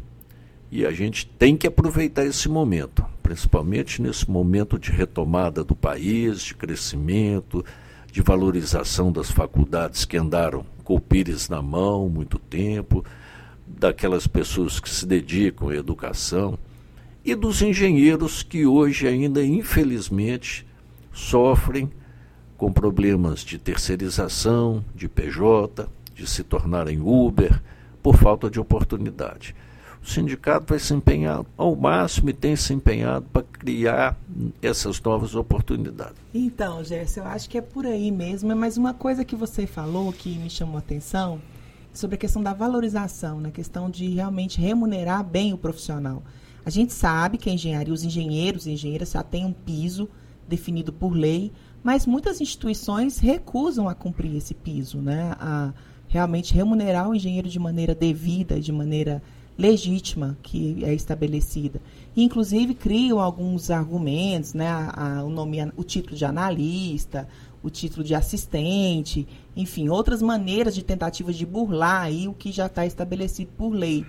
E 0.70 0.84
a 0.84 0.90
gente 0.90 1.26
tem 1.26 1.56
que 1.56 1.66
aproveitar 1.66 2.26
esse 2.26 2.48
momento, 2.48 3.04
principalmente 3.22 4.02
nesse 4.02 4.30
momento 4.30 4.78
de 4.78 4.90
retomada 4.90 5.64
do 5.64 5.74
país, 5.74 6.42
de 6.42 6.54
crescimento, 6.54 7.64
de 8.12 8.20
valorização 8.20 9.10
das 9.10 9.30
faculdades 9.30 10.04
que 10.04 10.18
andaram 10.18 10.66
com 10.84 10.94
o 10.94 11.00
pires 11.00 11.48
na 11.48 11.62
mão 11.62 12.08
muito 12.08 12.38
tempo, 12.38 13.02
daquelas 13.66 14.26
pessoas 14.26 14.78
que 14.78 14.90
se 14.90 15.06
dedicam 15.06 15.68
à 15.68 15.76
educação 15.76 16.58
e 17.24 17.34
dos 17.34 17.60
engenheiros 17.60 18.42
que 18.42 18.64
hoje 18.66 19.06
ainda, 19.06 19.44
infelizmente, 19.44 20.66
sofrem 21.12 21.90
com 22.58 22.72
problemas 22.72 23.40
de 23.40 23.56
terceirização, 23.56 24.84
de 24.92 25.08
PJ, 25.08 25.88
de 26.12 26.26
se 26.26 26.42
tornarem 26.42 27.00
Uber, 27.00 27.62
por 28.02 28.16
falta 28.16 28.50
de 28.50 28.58
oportunidade. 28.58 29.54
O 30.02 30.06
sindicato 30.08 30.66
vai 30.68 30.78
se 30.78 30.92
empenhar 30.92 31.44
ao 31.56 31.76
máximo 31.76 32.30
e 32.30 32.32
tem 32.32 32.56
se 32.56 32.74
empenhado 32.74 33.26
para 33.32 33.44
criar 33.44 34.18
essas 34.60 35.00
novas 35.00 35.36
oportunidades. 35.36 36.16
Então, 36.34 36.82
Gerson, 36.82 37.20
eu 37.20 37.26
acho 37.26 37.48
que 37.48 37.58
é 37.58 37.60
por 37.60 37.86
aí 37.86 38.10
mesmo. 38.10 38.54
Mas 38.56 38.76
uma 38.76 38.94
coisa 38.94 39.24
que 39.24 39.36
você 39.36 39.66
falou 39.66 40.12
que 40.12 40.36
me 40.38 40.50
chamou 40.50 40.76
a 40.76 40.80
atenção 40.80 41.40
sobre 41.92 42.16
a 42.16 42.18
questão 42.18 42.42
da 42.42 42.52
valorização, 42.52 43.40
na 43.40 43.50
questão 43.50 43.88
de 43.90 44.08
realmente 44.08 44.60
remunerar 44.60 45.22
bem 45.22 45.52
o 45.52 45.58
profissional. 45.58 46.22
A 46.64 46.70
gente 46.70 46.92
sabe 46.92 47.38
que 47.38 47.50
a 47.50 47.52
engenharia, 47.52 47.94
os 47.94 48.02
engenheiros 48.02 48.66
e 48.66 48.72
engenheiras 48.72 49.12
já 49.12 49.22
têm 49.22 49.44
um 49.44 49.52
piso 49.52 50.08
definido 50.48 50.92
por 50.92 51.12
lei, 51.12 51.52
mas 51.82 52.06
muitas 52.06 52.40
instituições 52.40 53.18
recusam 53.18 53.88
a 53.88 53.94
cumprir 53.94 54.37
esse 54.37 54.54
piso, 54.54 54.99
né? 54.99 55.35
A 55.38 55.73
realmente 56.08 56.54
remunerar 56.54 57.08
o 57.08 57.14
engenheiro 57.14 57.49
de 57.49 57.58
maneira 57.58 57.94
devida, 57.94 58.58
de 58.58 58.73
maneira 58.73 59.23
legítima 59.58 60.38
que 60.42 60.85
é 60.85 60.94
estabelecida. 60.94 61.80
Inclusive 62.16 62.75
criam 62.75 63.20
alguns 63.20 63.70
argumentos, 63.70 64.54
né? 64.54 64.68
A, 64.68 65.18
a, 65.18 65.25
o, 65.25 65.30
nome, 65.30 65.58
o 65.76 65.85
título 65.85 66.16
de 66.16 66.25
analista, 66.25 67.28
o 67.62 67.68
título 67.68 68.04
de 68.04 68.14
assistente, 68.14 69.26
enfim, 69.56 69.88
outras 69.88 70.23
maneiras 70.23 70.75
de 70.75 70.82
tentativas 70.82 71.37
de 71.37 71.44
burlar 71.44 72.02
aí 72.02 72.28
o 72.28 72.32
que 72.32 72.52
já 72.52 72.66
está 72.66 72.87
estabelecido 72.87 73.50
por 73.56 73.70
lei. 73.70 74.06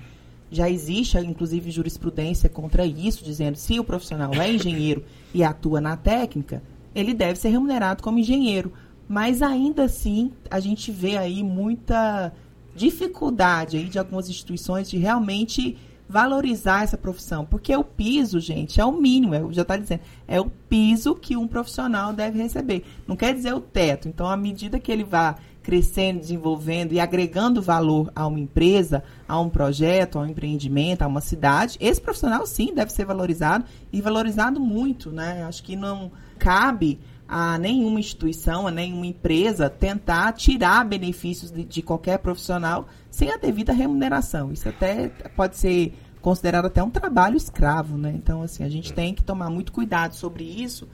Já 0.52 0.70
existe, 0.70 1.18
inclusive, 1.20 1.70
jurisprudência 1.70 2.50
contra 2.50 2.86
isso, 2.86 3.24
dizendo 3.24 3.56
se 3.56 3.80
o 3.80 3.84
profissional 3.84 4.34
é 4.34 4.52
engenheiro 4.52 5.04
e 5.34 5.44
atua 5.44 5.80
na 5.80 5.96
técnica, 5.96 6.64
ele 6.94 7.14
deve 7.14 7.40
ser 7.40 7.50
remunerado 7.50 8.04
como 8.04 8.20
engenheiro. 8.20 8.72
Mas 9.08 9.42
ainda 9.42 9.84
assim, 9.86 10.32
a 10.50 10.60
gente 10.60 10.92
vê 10.92 11.18
aí 11.18 11.44
muita 11.44 12.32
dificuldade 12.76 13.78
aí 13.78 13.86
de 13.86 13.98
algumas 14.00 14.30
instituições 14.30 14.90
de 14.90 14.98
realmente 14.98 15.78
valorizar 16.08 16.84
essa 16.84 16.98
profissão, 16.98 17.46
porque 17.46 17.76
o 17.76 17.84
piso, 17.84 18.40
gente, 18.40 18.82
é 18.82 18.86
o 18.86 18.92
mínimo, 18.92 19.36
é, 19.36 19.54
já 19.54 19.62
está 19.62 19.78
dizendo, 19.78 20.02
é 20.28 20.42
o 20.42 20.50
piso 20.68 21.14
que 21.14 21.38
um 21.38 21.48
profissional 21.48 22.12
deve 22.12 22.42
receber. 22.42 22.84
Não 23.08 23.16
quer 23.16 23.32
dizer 23.32 23.54
o 23.54 23.60
teto. 23.60 24.08
Então, 24.08 24.28
à 24.28 24.36
medida 24.36 24.80
que 24.80 24.92
ele 24.92 25.04
vá 25.04 25.36
crescendo, 25.62 26.20
desenvolvendo 26.20 26.94
e 26.94 27.00
agregando 27.00 27.62
valor 27.62 28.12
a 28.16 28.26
uma 28.26 28.40
empresa, 28.40 29.04
a 29.28 29.40
um 29.40 29.50
projeto, 29.50 30.18
a 30.18 30.22
um 30.22 30.26
empreendimento, 30.26 31.04
a 31.04 31.08
uma 31.08 31.22
cidade, 31.22 31.78
esse 31.80 32.02
profissional 32.02 32.44
sim 32.48 32.74
deve 32.74 32.92
ser 32.92 33.06
valorizado 33.06 33.66
e 33.94 34.02
valorizado 34.02 34.60
muito, 34.60 35.12
né? 35.12 35.44
Acho 35.44 35.62
que 35.62 35.76
não 35.76 36.12
cabe 36.40 37.00
a 37.28 37.60
nenhuma 37.60 38.00
instituição, 38.00 38.66
a 38.66 38.72
nenhuma 38.72 39.06
empresa 39.06 39.70
tentar 39.70 40.32
tirar 40.32 40.84
benefícios 40.84 41.52
de, 41.52 41.64
de 41.64 41.82
qualquer 41.84 42.18
profissional 42.18 42.88
sem 43.12 43.30
a 43.32 43.38
devida 43.38 43.72
remuneração. 43.72 44.52
Isso 44.52 44.68
até 44.68 45.10
pode 45.36 45.58
ser 45.58 45.94
considerado 46.22 46.66
até 46.66 46.82
um 46.82 46.90
trabalho 46.90 47.38
escravo, 47.38 47.98
né? 47.98 48.12
Então, 48.16 48.42
assim, 48.42 48.64
a 48.64 48.70
gente 48.70 48.92
tem 48.92 49.14
que 49.14 49.24
tomar 49.24 49.50
muito 49.52 49.72
cuidado 49.72 50.16
sobre 50.16 50.44
isso 50.44 50.88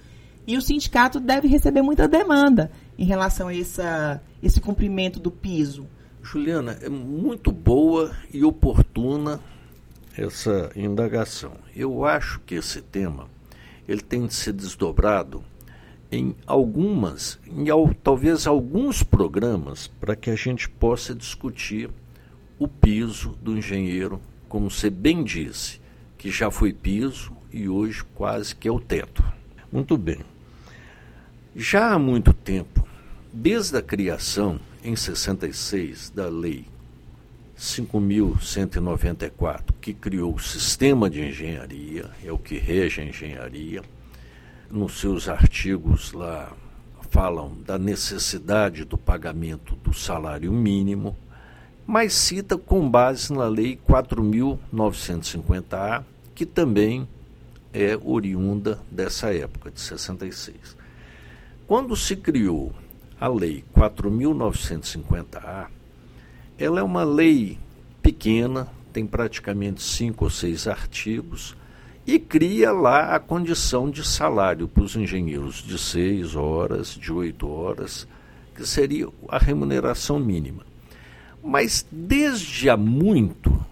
e 0.48 0.58
o 0.58 0.62
sindicato 0.62 1.20
deve 1.20 1.48
receber 1.48 1.82
muita 1.82 2.08
demanda 2.08 2.70
em 2.98 3.06
relação 3.06 3.48
a 3.48 3.56
essa, 3.56 4.22
esse 4.44 4.60
cumprimento 4.60 5.20
do 5.20 5.32
piso. 5.32 5.88
Juliana, 6.22 6.78
é 6.82 6.90
muito 6.90 7.52
boa 7.52 8.12
e 8.34 8.44
oportuna 8.44 9.40
essa 10.18 10.72
indagação. 10.76 11.54
Eu 11.76 12.06
acho 12.06 12.40
que 12.42 12.56
esse 12.56 12.82
tema 12.82 13.28
ele 13.88 14.02
tem 14.02 14.26
de 14.26 14.34
ser 14.34 14.54
desdobrado 14.54 15.44
em 16.12 16.36
algumas, 16.46 17.40
em 17.46 17.66
talvez 18.04 18.48
alguns 18.48 19.04
programas, 19.04 19.88
para 19.88 20.16
que 20.16 20.30
a 20.30 20.36
gente 20.36 20.70
possa 20.70 21.14
discutir 21.14 21.90
o 22.58 22.68
piso 22.68 23.38
do 23.42 23.58
engenheiro, 23.58 24.22
como 24.48 24.70
você 24.70 24.90
bem 24.90 25.24
disse, 25.24 25.82
que 26.18 26.30
já 26.30 26.50
foi 26.50 26.72
piso 26.72 27.36
e 27.52 27.68
hoje 27.68 28.04
quase 28.16 28.56
que 28.56 28.68
é 28.68 28.72
o 28.72 28.80
teto. 28.80 29.24
Muito 29.72 29.98
bem. 29.98 30.20
Já 31.56 31.94
há 31.94 32.00
muito 32.00 32.34
tempo, 32.34 32.88
desde 33.32 33.78
a 33.78 33.82
criação, 33.82 34.60
em 34.84 34.96
66, 34.96 36.12
da 36.12 36.30
Lei 36.30 36.66
5.194, 37.58 39.74
que 39.80 39.94
criou 39.94 40.36
o 40.36 40.40
sistema 40.40 41.10
de 41.10 41.22
engenharia, 41.22 42.12
é 42.24 42.32
o 42.32 42.38
que 42.38 42.58
rege 42.58 43.02
a 43.02 43.06
engenharia, 43.06 43.82
nos 44.70 45.00
seus 45.00 45.28
artigos 45.30 46.12
lá 46.12 46.52
falam 47.10 47.56
da 47.66 47.80
necessidade 47.80 48.84
do 48.84 48.98
pagamento 48.98 49.78
do 49.78 49.94
salário 49.94 50.52
mínimo, 50.52 51.16
mas 51.88 52.14
cita 52.14 52.58
com 52.58 52.90
base 52.90 53.32
na 53.32 53.48
Lei 53.48 53.80
4.950-A, 53.88 56.04
que 56.34 56.46
também 56.46 57.08
é 57.72 57.98
oriunda 58.04 58.82
dessa 58.92 59.34
época, 59.34 59.72
de 59.72 59.80
66. 59.80 60.76
Quando 61.66 61.96
se 61.96 62.18
criou 62.18 62.74
a 63.20 63.28
Lei 63.30 63.64
4.950-A, 63.74 65.70
ela 66.58 66.80
é 66.80 66.84
uma 66.84 67.04
lei 67.04 67.58
pequena, 68.02 68.68
tem 68.94 69.06
praticamente 69.06 69.82
cinco 69.82 70.26
ou 70.26 70.30
seis 70.30 70.68
artigos, 70.68 71.56
e 72.08 72.20
cria 72.20 72.72
lá 72.72 73.16
a 73.16 73.20
condição 73.20 73.90
de 73.90 74.06
salário 74.06 74.68
para 74.68 74.84
os 74.84 74.96
engenheiros 74.96 75.56
de 75.56 75.78
seis 75.78 76.36
horas, 76.36 76.90
de 76.90 77.12
oito 77.12 77.50
horas, 77.50 78.08
que 78.54 78.66
seria 78.66 79.08
a 79.28 79.38
remuneração 79.38 80.20
mínima. 80.20 80.64
Mas 81.44 81.86
desde 81.92 82.70
há 82.70 82.78
muito 82.78 83.66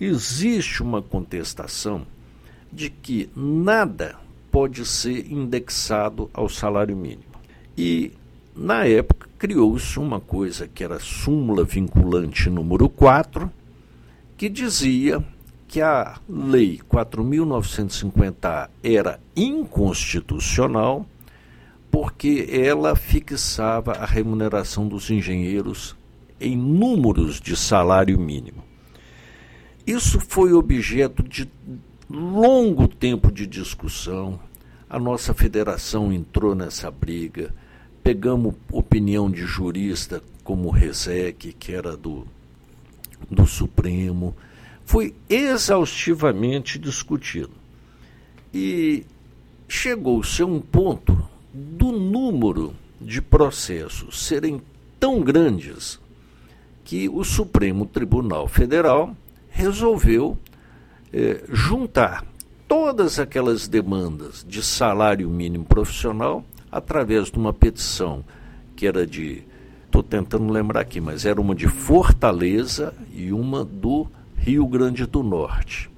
existe 0.00 0.82
uma 0.82 1.00
contestação 1.00 2.06
de 2.72 2.90
que 2.90 3.30
nada 3.34 4.16
pode 4.50 4.84
ser 4.84 5.30
indexado 5.32 6.30
ao 6.32 6.48
salário 6.48 6.96
mínimo. 6.96 7.34
E, 7.76 8.12
na 8.54 8.84
época, 8.84 9.28
criou-se 9.38 9.98
uma 9.98 10.20
coisa 10.20 10.68
que 10.68 10.84
era 10.84 10.98
súmula 10.98 11.64
vinculante 11.64 12.48
número 12.48 12.88
4, 12.88 13.50
que 14.36 14.48
dizia 14.48 15.24
que 15.66 15.80
a 15.80 16.18
Lei 16.28 16.80
4.950 16.88 18.68
era 18.82 19.18
inconstitucional 19.34 21.06
porque 21.90 22.48
ela 22.50 22.96
fixava 22.96 23.92
a 23.92 24.04
remuneração 24.04 24.88
dos 24.88 25.10
engenheiros 25.10 25.96
em 26.40 26.56
números 26.56 27.40
de 27.40 27.56
salário 27.56 28.18
mínimo. 28.18 28.64
Isso 29.86 30.18
foi 30.18 30.52
objeto 30.52 31.22
de 31.22 31.48
longo 32.10 32.88
tempo 32.88 33.30
de 33.30 33.46
discussão. 33.46 34.40
A 34.88 34.98
nossa 34.98 35.32
federação 35.34 36.12
entrou 36.12 36.54
nessa 36.54 36.90
briga. 36.90 37.54
Pegamos 38.04 38.54
opinião 38.70 39.30
de 39.30 39.46
jurista 39.46 40.22
como 40.44 40.68
o 40.68 40.70
Rezec, 40.70 41.54
que 41.54 41.72
era 41.72 41.96
do, 41.96 42.26
do 43.30 43.46
Supremo. 43.46 44.36
Foi 44.84 45.14
exaustivamente 45.28 46.78
discutido. 46.78 47.52
E 48.52 49.06
chegou-se 49.66 50.42
a 50.42 50.46
um 50.46 50.60
ponto 50.60 51.18
do 51.52 51.90
número 51.90 52.74
de 53.00 53.22
processos 53.22 54.26
serem 54.26 54.60
tão 55.00 55.22
grandes 55.22 55.98
que 56.84 57.08
o 57.08 57.24
Supremo 57.24 57.86
Tribunal 57.86 58.46
Federal 58.46 59.16
resolveu 59.48 60.38
é, 61.10 61.42
juntar 61.48 62.22
todas 62.68 63.18
aquelas 63.18 63.66
demandas 63.66 64.44
de 64.46 64.62
salário 64.62 65.28
mínimo 65.30 65.64
profissional 65.64 66.44
através 66.74 67.30
de 67.30 67.38
uma 67.38 67.52
petição 67.52 68.24
que 68.74 68.84
era 68.84 69.06
de. 69.06 69.44
Estou 69.86 70.02
tentando 70.02 70.52
lembrar 70.52 70.80
aqui, 70.80 71.00
mas 71.00 71.24
era 71.24 71.40
uma 71.40 71.54
de 71.54 71.68
Fortaleza 71.68 72.92
e 73.14 73.32
uma 73.32 73.64
do 73.64 74.08
Rio 74.36 74.66
Grande 74.66 75.06
do 75.06 75.22
Norte. 75.22 75.88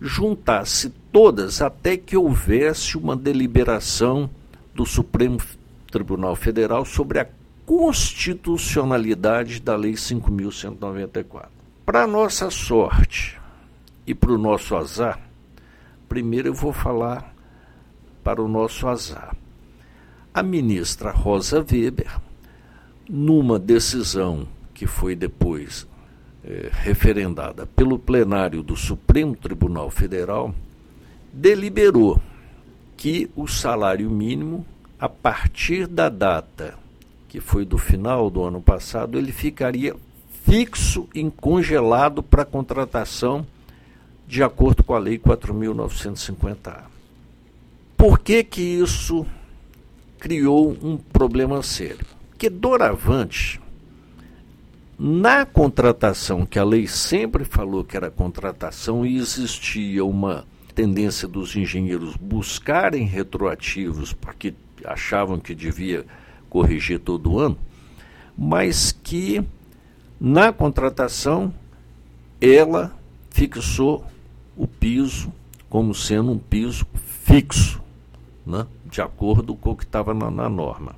Juntasse 0.00 0.88
todas 1.12 1.60
até 1.60 1.98
que 1.98 2.16
houvesse 2.16 2.96
uma 2.96 3.14
deliberação 3.14 4.30
do 4.74 4.86
Supremo 4.86 5.38
Tribunal 5.90 6.34
Federal 6.34 6.86
sobre 6.86 7.18
a 7.18 7.28
constitucionalidade 7.66 9.60
da 9.60 9.76
Lei 9.76 9.92
5.194. 9.92 11.48
Para 11.84 12.06
nossa 12.06 12.50
sorte 12.50 13.38
e 14.06 14.14
para 14.14 14.32
o 14.32 14.38
nosso 14.38 14.74
azar, 14.74 15.20
primeiro 16.08 16.48
eu 16.48 16.54
vou 16.54 16.72
falar 16.72 17.34
para 18.22 18.42
o 18.42 18.48
nosso 18.48 18.88
azar. 18.88 19.36
A 20.34 20.42
ministra 20.42 21.12
Rosa 21.12 21.58
Weber, 21.58 22.20
numa 23.08 23.56
decisão 23.56 24.48
que 24.74 24.84
foi 24.84 25.14
depois 25.14 25.86
é, 26.42 26.70
referendada 26.72 27.66
pelo 27.66 28.00
plenário 28.00 28.60
do 28.60 28.74
Supremo 28.74 29.36
Tribunal 29.36 29.90
Federal, 29.90 30.52
deliberou 31.32 32.20
que 32.96 33.30
o 33.36 33.46
salário 33.46 34.10
mínimo, 34.10 34.66
a 34.98 35.08
partir 35.08 35.86
da 35.86 36.08
data 36.08 36.74
que 37.28 37.38
foi 37.38 37.64
do 37.64 37.78
final 37.78 38.28
do 38.28 38.42
ano 38.42 38.60
passado, 38.60 39.16
ele 39.16 39.30
ficaria 39.30 39.94
fixo 40.44 41.08
em 41.14 41.30
congelado 41.30 42.24
para 42.24 42.44
contratação 42.44 43.46
de 44.26 44.42
acordo 44.42 44.82
com 44.82 44.94
a 44.94 44.98
Lei 44.98 45.16
4.950-A. 45.16 46.86
Por 47.96 48.18
que, 48.18 48.42
que 48.42 48.62
isso 48.62 49.24
criou 50.24 50.74
um 50.82 50.96
problema 50.96 51.62
sério? 51.62 52.06
Porque 52.30 52.48
doravante, 52.48 53.60
na 54.98 55.44
contratação, 55.44 56.46
que 56.46 56.58
a 56.58 56.64
lei 56.64 56.86
sempre 56.86 57.44
falou 57.44 57.84
que 57.84 57.94
era 57.94 58.10
contratação 58.10 59.04
e 59.04 59.18
existia 59.18 60.02
uma 60.02 60.46
tendência 60.74 61.28
dos 61.28 61.54
engenheiros 61.54 62.16
buscarem 62.16 63.04
retroativos 63.04 64.14
porque 64.14 64.54
achavam 64.86 65.38
que 65.38 65.54
devia 65.54 66.06
corrigir 66.48 67.00
todo 67.00 67.38
ano, 67.38 67.58
mas 68.34 68.92
que 68.92 69.44
na 70.18 70.54
contratação 70.54 71.52
ela 72.40 72.96
fixou 73.28 74.02
o 74.56 74.66
piso 74.66 75.30
como 75.68 75.94
sendo 75.94 76.32
um 76.32 76.38
piso 76.38 76.86
fixo, 77.24 77.83
né, 78.46 78.66
de 78.84 79.00
acordo 79.00 79.54
com 79.54 79.70
o 79.70 79.76
que 79.76 79.84
estava 79.84 80.12
na, 80.12 80.30
na 80.30 80.48
norma. 80.48 80.94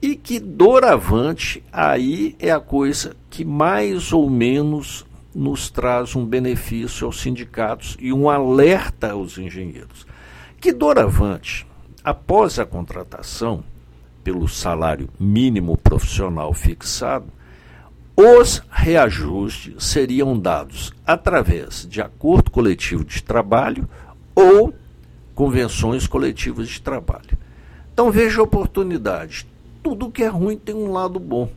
E 0.00 0.16
que 0.16 0.38
doravante 0.38 1.62
aí 1.72 2.36
é 2.38 2.50
a 2.50 2.60
coisa 2.60 3.16
que 3.30 3.44
mais 3.44 4.12
ou 4.12 4.28
menos 4.28 5.06
nos 5.34 5.70
traz 5.70 6.14
um 6.14 6.24
benefício 6.24 7.06
aos 7.06 7.20
sindicatos 7.20 7.96
e 7.98 8.12
um 8.12 8.28
alerta 8.28 9.12
aos 9.12 9.38
engenheiros. 9.38 10.06
Que 10.60 10.72
doravante, 10.72 11.66
após 12.04 12.58
a 12.58 12.66
contratação, 12.66 13.64
pelo 14.22 14.48
salário 14.48 15.08
mínimo 15.18 15.76
profissional 15.76 16.52
fixado, 16.54 17.26
os 18.16 18.62
reajustes 18.70 19.84
seriam 19.84 20.38
dados 20.38 20.92
através 21.04 21.86
de 21.88 22.00
acordo 22.00 22.50
coletivo 22.50 23.04
de 23.04 23.22
trabalho 23.22 23.88
ou 24.34 24.72
convenções 25.34 26.06
coletivas 26.06 26.68
de 26.68 26.80
trabalho. 26.80 27.38
Então 27.92 28.10
veja 28.10 28.40
a 28.40 28.44
oportunidade. 28.44 29.46
Tudo 29.82 30.10
que 30.10 30.22
é 30.22 30.28
ruim 30.28 30.56
tem 30.56 30.74
um 30.74 30.92
lado 30.92 31.18
bom. 31.18 31.50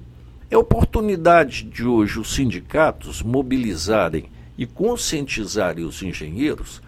É 0.50 0.58
oportunidade 0.58 1.64
de 1.64 1.86
hoje 1.86 2.20
os 2.20 2.34
sindicatos 2.34 3.22
mobilizarem 3.22 4.26
e 4.58 4.66
conscientizarem 4.66 5.86
os 5.86 6.02
engenheiros 6.02 6.82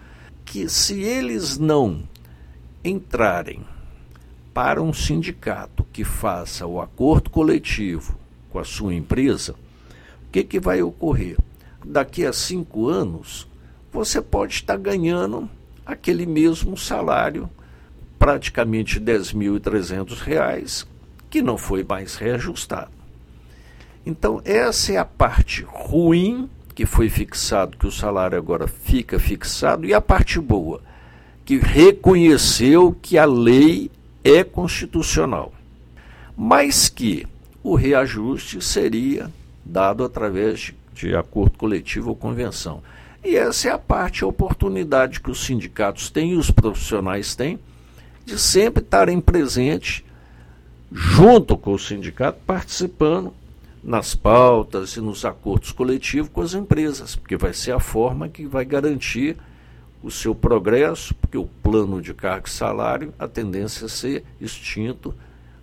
que 0.44 0.68
se 0.68 1.00
eles 1.02 1.58
não 1.58 2.02
entrarem 2.82 3.60
para 4.52 4.82
um 4.82 4.92
sindicato 4.92 5.84
que 5.92 6.02
faça 6.02 6.66
o 6.66 6.80
acordo 6.80 7.30
coletivo 7.30 8.18
com 8.50 8.58
a 8.58 8.64
sua 8.64 8.94
empresa, 8.94 9.52
o 10.26 10.30
que, 10.32 10.42
que 10.42 10.58
vai 10.58 10.82
ocorrer? 10.82 11.36
Daqui 11.84 12.26
a 12.26 12.32
cinco 12.32 12.88
anos, 12.88 13.46
você 13.92 14.20
pode 14.20 14.54
estar 14.54 14.76
ganhando 14.76 15.48
aquele 15.92 16.26
mesmo 16.26 16.76
salário, 16.76 17.48
praticamente 18.18 18.98
R$ 18.98 19.04
10.300, 19.04 20.86
que 21.28 21.42
não 21.42 21.56
foi 21.56 21.84
mais 21.84 22.16
reajustado. 22.16 22.90
Então, 24.04 24.40
essa 24.44 24.92
é 24.92 24.96
a 24.96 25.04
parte 25.04 25.62
ruim 25.62 26.48
que 26.74 26.86
foi 26.86 27.08
fixado, 27.10 27.76
que 27.76 27.86
o 27.86 27.92
salário 27.92 28.38
agora 28.38 28.66
fica 28.66 29.18
fixado, 29.18 29.84
e 29.84 29.92
a 29.92 30.00
parte 30.00 30.40
boa, 30.40 30.80
que 31.44 31.58
reconheceu 31.58 32.96
que 33.02 33.18
a 33.18 33.24
lei 33.24 33.90
é 34.24 34.42
constitucional, 34.44 35.52
mas 36.36 36.88
que 36.88 37.26
o 37.62 37.74
reajuste 37.74 38.62
seria 38.62 39.30
dado 39.64 40.04
através 40.04 40.60
de, 40.60 40.74
de 40.94 41.14
acordo 41.14 41.58
coletivo 41.58 42.10
ou 42.10 42.16
convenção. 42.16 42.82
E 43.22 43.36
essa 43.36 43.68
é 43.68 43.70
a 43.70 43.78
parte, 43.78 44.24
a 44.24 44.26
oportunidade 44.26 45.20
que 45.20 45.30
os 45.30 45.44
sindicatos 45.44 46.10
têm 46.10 46.32
e 46.32 46.36
os 46.36 46.50
profissionais 46.50 47.34
têm 47.34 47.58
de 48.24 48.38
sempre 48.38 48.82
estarem 48.82 49.20
presentes 49.20 50.02
junto 50.90 51.56
com 51.56 51.72
o 51.72 51.78
sindicato, 51.78 52.40
participando 52.46 53.32
nas 53.82 54.14
pautas 54.14 54.96
e 54.96 55.00
nos 55.00 55.24
acordos 55.24 55.72
coletivos 55.72 56.30
com 56.32 56.40
as 56.40 56.54
empresas, 56.54 57.16
porque 57.16 57.36
vai 57.36 57.52
ser 57.52 57.72
a 57.72 57.80
forma 57.80 58.28
que 58.28 58.46
vai 58.46 58.64
garantir 58.64 59.36
o 60.02 60.10
seu 60.10 60.34
progresso, 60.34 61.14
porque 61.14 61.36
o 61.36 61.46
plano 61.46 62.00
de 62.00 62.14
cargo 62.14 62.46
e 62.46 62.50
salário, 62.50 63.12
a 63.18 63.28
tendência 63.28 63.84
é 63.84 63.88
ser 63.88 64.24
extinto 64.40 65.14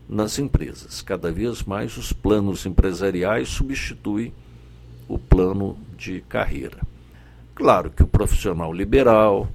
nas 0.07 0.39
empresas. 0.39 1.01
Cada 1.01 1.31
vez 1.31 1.63
mais 1.63 1.97
os 1.97 2.13
planos 2.13 2.65
empresariais 2.65 3.49
substituem 3.49 4.33
o 5.07 5.17
plano 5.17 5.77
de 5.97 6.21
carreira. 6.21 6.77
Claro 7.57 7.89
que 7.89 8.03
o 8.03 8.07
profissional 8.07 8.71
liberal, 8.71 9.49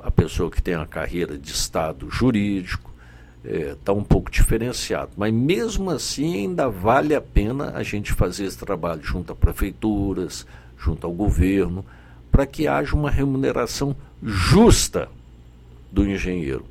a 0.00 0.12
pessoa 0.12 0.48
que 0.48 0.62
tem 0.62 0.74
a 0.74 0.86
carreira 0.86 1.36
de 1.36 1.50
estado 1.50 2.08
jurídico, 2.08 2.88
está 3.42 3.72
é, 3.72 3.76
tá 3.84 3.92
um 3.92 4.04
pouco 4.04 4.30
diferenciado. 4.30 5.10
Mas 5.16 5.34
mesmo 5.34 5.90
assim 5.90 6.36
ainda 6.36 6.68
vale 6.68 7.16
a 7.16 7.20
pena 7.20 7.72
a 7.74 7.82
gente 7.82 8.12
fazer 8.12 8.44
esse 8.44 8.56
trabalho 8.56 9.02
junto 9.02 9.32
a 9.32 9.34
prefeituras, 9.34 10.46
junto 10.78 11.04
ao 11.04 11.12
governo, 11.12 11.84
para 12.30 12.46
que 12.46 12.68
haja 12.68 12.94
uma 12.94 13.10
remuneração 13.10 13.96
justa 14.22 15.08
do 15.90 16.08
engenheiro. 16.08 16.64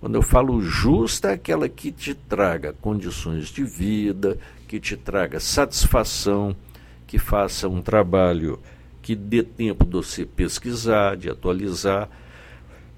Quando 0.00 0.16
eu 0.16 0.22
falo 0.22 0.60
justa, 0.60 1.30
é 1.30 1.34
aquela 1.34 1.68
que 1.68 1.92
te 1.92 2.14
traga 2.14 2.72
condições 2.72 3.46
de 3.46 3.62
vida, 3.62 4.36
que 4.66 4.80
te 4.80 4.96
traga 4.96 5.38
satisfação, 5.38 6.56
que 7.06 7.16
faça 7.16 7.68
um 7.68 7.80
trabalho 7.80 8.58
que 9.06 9.14
dê 9.14 9.40
tempo 9.40 9.84
de 9.84 9.92
você 9.92 10.26
pesquisar, 10.26 11.16
de 11.16 11.30
atualizar, 11.30 12.08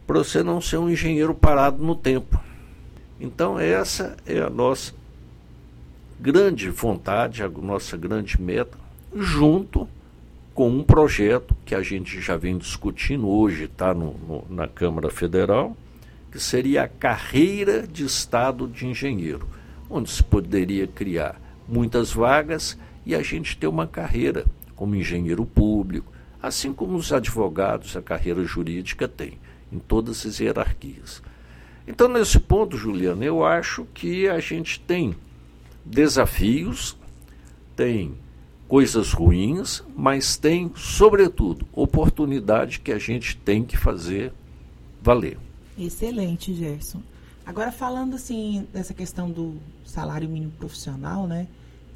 para 0.07 0.17
você 0.17 0.43
não 0.43 0.59
ser 0.59 0.79
um 0.79 0.89
engenheiro 0.89 1.35
parado 1.35 1.85
no 1.85 1.95
tempo. 1.95 2.41
Então, 3.21 3.61
essa 3.61 4.17
é 4.27 4.39
a 4.39 4.49
nossa 4.49 4.95
grande 6.19 6.71
vontade, 6.71 7.43
a 7.43 7.49
nossa 7.51 7.95
grande 7.95 8.41
meta, 8.41 8.79
junto 9.15 9.87
com 10.55 10.71
um 10.71 10.83
projeto 10.83 11.55
que 11.67 11.75
a 11.75 11.83
gente 11.83 12.23
já 12.23 12.39
vem 12.39 12.57
discutindo 12.57 13.29
hoje, 13.29 13.65
está 13.65 13.95
na 14.49 14.67
Câmara 14.67 15.11
Federal, 15.11 15.77
que 16.33 16.41
seria 16.41 16.85
a 16.85 16.89
carreira 16.89 17.87
de 17.87 18.03
Estado 18.03 18.67
de 18.67 18.87
engenheiro, 18.87 19.47
onde 19.91 20.09
se 20.09 20.23
poderia 20.23 20.87
criar 20.87 21.39
muitas 21.69 22.11
vagas 22.11 22.79
e 23.05 23.15
a 23.15 23.23
gente 23.23 23.59
ter 23.59 23.67
uma 23.67 23.87
carreira 23.87 24.47
como 24.79 24.95
engenheiro 24.95 25.45
público, 25.45 26.13
assim 26.41 26.73
como 26.73 26.97
os 26.97 27.13
advogados, 27.13 27.97
a 27.97 28.01
carreira 28.01 28.45
jurídica 28.45 29.09
tem, 29.09 29.37
em 29.73 29.79
todas 29.81 30.25
as 30.25 30.39
hierarquias. 30.39 31.21
Então, 31.85 32.07
nesse 32.07 32.39
ponto, 32.39 32.77
Juliana, 32.77 33.25
eu 33.25 33.45
acho 33.45 33.85
que 33.93 34.29
a 34.29 34.39
gente 34.39 34.79
tem 34.79 35.17
desafios, 35.85 36.97
tem 37.75 38.15
coisas 38.69 39.13
ruins, 39.13 39.83
mas 39.97 40.37
tem, 40.37 40.71
sobretudo, 40.77 41.67
oportunidade 41.73 42.79
que 42.79 42.93
a 42.93 42.99
gente 42.99 43.37
tem 43.37 43.65
que 43.65 43.77
fazer 43.77 44.33
valer. 45.03 45.39
Excelente, 45.77 46.55
Gerson. 46.55 47.03
Agora 47.45 47.73
falando 47.73 48.15
assim 48.15 48.65
dessa 48.73 48.95
questão 48.95 49.29
do 49.29 49.57
salário 49.85 50.29
mínimo 50.29 50.53
profissional, 50.53 51.27
né? 51.27 51.49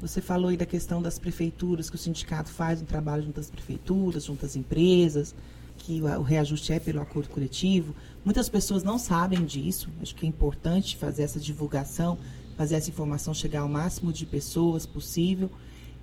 Você 0.03 0.19
falou 0.19 0.49
aí 0.49 0.57
da 0.57 0.65
questão 0.65 1.01
das 1.01 1.17
prefeituras, 1.17 1.89
que 1.89 1.95
o 1.95 1.99
sindicato 1.99 2.49
faz 2.49 2.81
um 2.81 2.85
trabalho 2.85 3.23
junto 3.23 3.39
às 3.39 3.49
prefeituras, 3.49 4.25
junto 4.25 4.45
às 4.45 4.53
empresas, 4.53 5.33
que 5.77 6.01
o 6.01 6.21
reajuste 6.21 6.73
é 6.73 6.79
pelo 6.79 7.01
acordo 7.01 7.29
coletivo. 7.29 7.95
Muitas 8.25 8.49
pessoas 8.49 8.83
não 8.83 8.99
sabem 8.99 9.45
disso. 9.45 9.89
Acho 10.01 10.13
que 10.13 10.25
é 10.25 10.29
importante 10.29 10.97
fazer 10.97 11.23
essa 11.23 11.39
divulgação, 11.39 12.17
fazer 12.57 12.75
essa 12.75 12.89
informação 12.89 13.33
chegar 13.33 13.61
ao 13.61 13.69
máximo 13.69 14.11
de 14.11 14.25
pessoas 14.25 14.85
possível. 14.85 15.49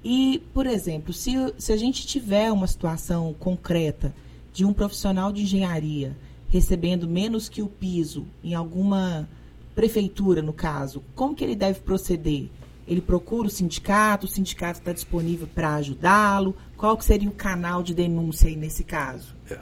E, 0.02 0.42
por 0.54 0.66
exemplo, 0.66 1.12
se, 1.12 1.32
se 1.58 1.70
a 1.70 1.76
gente 1.76 2.06
tiver 2.06 2.50
uma 2.50 2.66
situação 2.66 3.34
concreta 3.38 4.14
de 4.50 4.64
um 4.64 4.72
profissional 4.72 5.30
de 5.30 5.42
engenharia 5.42 6.16
recebendo 6.48 7.06
menos 7.06 7.50
que 7.50 7.60
o 7.60 7.68
piso 7.68 8.26
em 8.42 8.54
alguma 8.54 9.28
prefeitura, 9.74 10.40
no 10.40 10.54
caso, 10.54 11.02
como 11.14 11.34
que 11.34 11.44
ele 11.44 11.54
deve 11.54 11.80
proceder? 11.80 12.48
Ele 12.90 13.00
procura 13.00 13.46
o 13.46 13.50
sindicato, 13.50 14.26
o 14.26 14.28
sindicato 14.28 14.80
está 14.80 14.92
disponível 14.92 15.46
para 15.46 15.76
ajudá-lo? 15.76 16.56
Qual 16.76 16.98
que 16.98 17.04
seria 17.04 17.28
o 17.28 17.32
canal 17.32 17.84
de 17.84 17.94
denúncia 17.94 18.48
aí 18.48 18.56
nesse 18.56 18.82
caso? 18.82 19.36
É. 19.48 19.60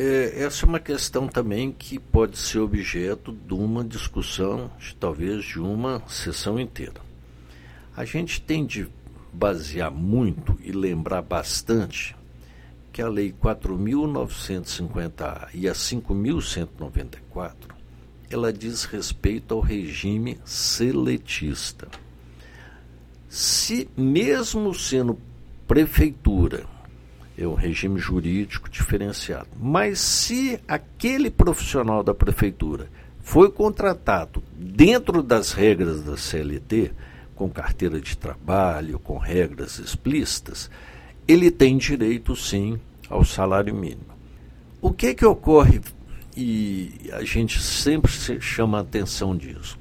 É, 0.00 0.44
essa 0.44 0.64
é 0.64 0.68
uma 0.68 0.78
questão 0.80 1.28
também 1.28 1.70
que 1.70 1.98
pode 1.98 2.38
ser 2.38 2.60
objeto 2.60 3.32
de 3.32 3.52
uma 3.52 3.84
discussão, 3.84 4.70
de, 4.78 4.94
talvez 4.94 5.44
de 5.44 5.60
uma 5.60 6.02
sessão 6.08 6.58
inteira. 6.58 7.02
A 7.94 8.06
gente 8.06 8.40
tem 8.40 8.64
de 8.64 8.88
basear 9.30 9.90
muito 9.90 10.58
e 10.64 10.72
lembrar 10.72 11.20
bastante 11.20 12.16
que 12.92 13.02
a 13.02 13.08
Lei 13.08 13.34
4.950 13.42 15.48
e 15.52 15.68
a 15.68 15.72
5.194 15.72 17.76
ela 18.30 18.52
diz 18.52 18.84
respeito 18.84 19.54
ao 19.54 19.60
regime 19.60 20.38
seletista. 20.44 21.88
Se 23.28 23.88
mesmo 23.96 24.74
sendo 24.74 25.18
prefeitura, 25.66 26.64
é 27.36 27.46
um 27.46 27.54
regime 27.54 27.98
jurídico 27.98 28.68
diferenciado, 28.68 29.48
mas 29.60 30.00
se 30.00 30.58
aquele 30.66 31.30
profissional 31.30 32.02
da 32.02 32.14
prefeitura 32.14 32.88
foi 33.20 33.50
contratado 33.50 34.42
dentro 34.56 35.22
das 35.22 35.52
regras 35.52 36.02
da 36.02 36.16
CLT, 36.16 36.90
com 37.36 37.48
carteira 37.48 38.00
de 38.00 38.16
trabalho, 38.16 38.98
com 38.98 39.16
regras 39.16 39.78
explícitas, 39.78 40.68
ele 41.26 41.50
tem 41.50 41.76
direito 41.76 42.34
sim 42.34 42.80
ao 43.08 43.24
salário 43.24 43.74
mínimo. 43.74 44.18
O 44.80 44.92
que 44.92 45.14
que 45.14 45.24
ocorre 45.24 45.80
e 46.36 47.10
a 47.12 47.22
gente 47.22 47.60
sempre 47.60 48.10
chama 48.40 48.78
a 48.78 48.80
atenção 48.80 49.36
disso? 49.36 49.77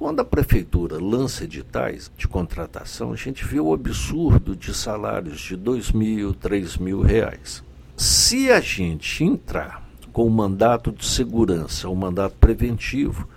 Quando 0.00 0.20
a 0.20 0.24
prefeitura 0.24 0.96
lança 0.98 1.44
editais 1.44 2.10
de 2.16 2.26
contratação, 2.26 3.12
a 3.12 3.16
gente 3.16 3.44
vê 3.44 3.60
o 3.60 3.74
absurdo 3.74 4.56
de 4.56 4.72
salários 4.72 5.42
de 5.42 5.54
dois 5.54 5.92
mil, 5.92 6.32
três 6.32 6.78
mil 6.78 7.02
reais. 7.02 7.62
Se 7.98 8.50
a 8.50 8.60
gente 8.60 9.22
entrar 9.22 9.86
com 10.10 10.26
o 10.26 10.30
mandato 10.30 10.90
de 10.90 11.04
segurança, 11.04 11.86
o 11.86 11.94
mandato 11.94 12.34
preventivo, 12.40 13.28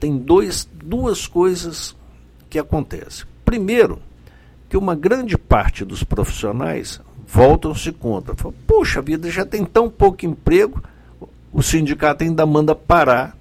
tem 0.00 0.18
dois, 0.18 0.68
duas 0.84 1.28
coisas 1.28 1.94
que 2.50 2.58
acontece? 2.58 3.24
Primeiro, 3.44 4.02
que 4.68 4.76
uma 4.76 4.96
grande 4.96 5.38
parte 5.38 5.84
dos 5.84 6.02
profissionais 6.02 7.00
voltam-se 7.24 7.92
contra. 7.92 8.34
Falam, 8.34 8.56
Poxa 8.66 9.00
vida, 9.00 9.30
já 9.30 9.46
tem 9.46 9.64
tão 9.64 9.88
pouco 9.88 10.26
emprego, 10.26 10.82
o 11.52 11.62
sindicato 11.62 12.24
ainda 12.24 12.44
manda 12.44 12.74
parar 12.74 13.38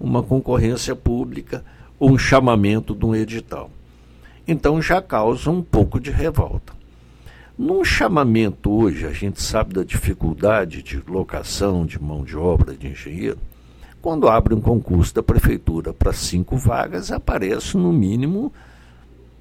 uma 0.00 0.24
concorrência 0.24 0.96
pública 0.96 1.64
um 2.00 2.18
chamamento 2.18 2.94
de 2.94 3.04
um 3.04 3.14
edital. 3.14 3.70
Então 4.46 4.80
já 4.82 5.00
causa 5.00 5.50
um 5.50 5.62
pouco 5.62 5.98
de 5.98 6.10
revolta. 6.10 6.72
Num 7.56 7.84
chamamento 7.84 8.70
hoje, 8.70 9.06
a 9.06 9.12
gente 9.12 9.40
sabe 9.40 9.74
da 9.74 9.84
dificuldade 9.84 10.82
de 10.82 11.00
locação 11.06 11.86
de 11.86 12.02
mão 12.02 12.24
de 12.24 12.36
obra 12.36 12.74
de 12.74 12.88
engenheiro. 12.88 13.38
Quando 14.02 14.28
abre 14.28 14.54
um 14.54 14.60
concurso 14.60 15.14
da 15.14 15.22
prefeitura 15.22 15.94
para 15.94 16.12
cinco 16.12 16.56
vagas, 16.56 17.12
aparece 17.12 17.76
no 17.76 17.92
mínimo 17.92 18.52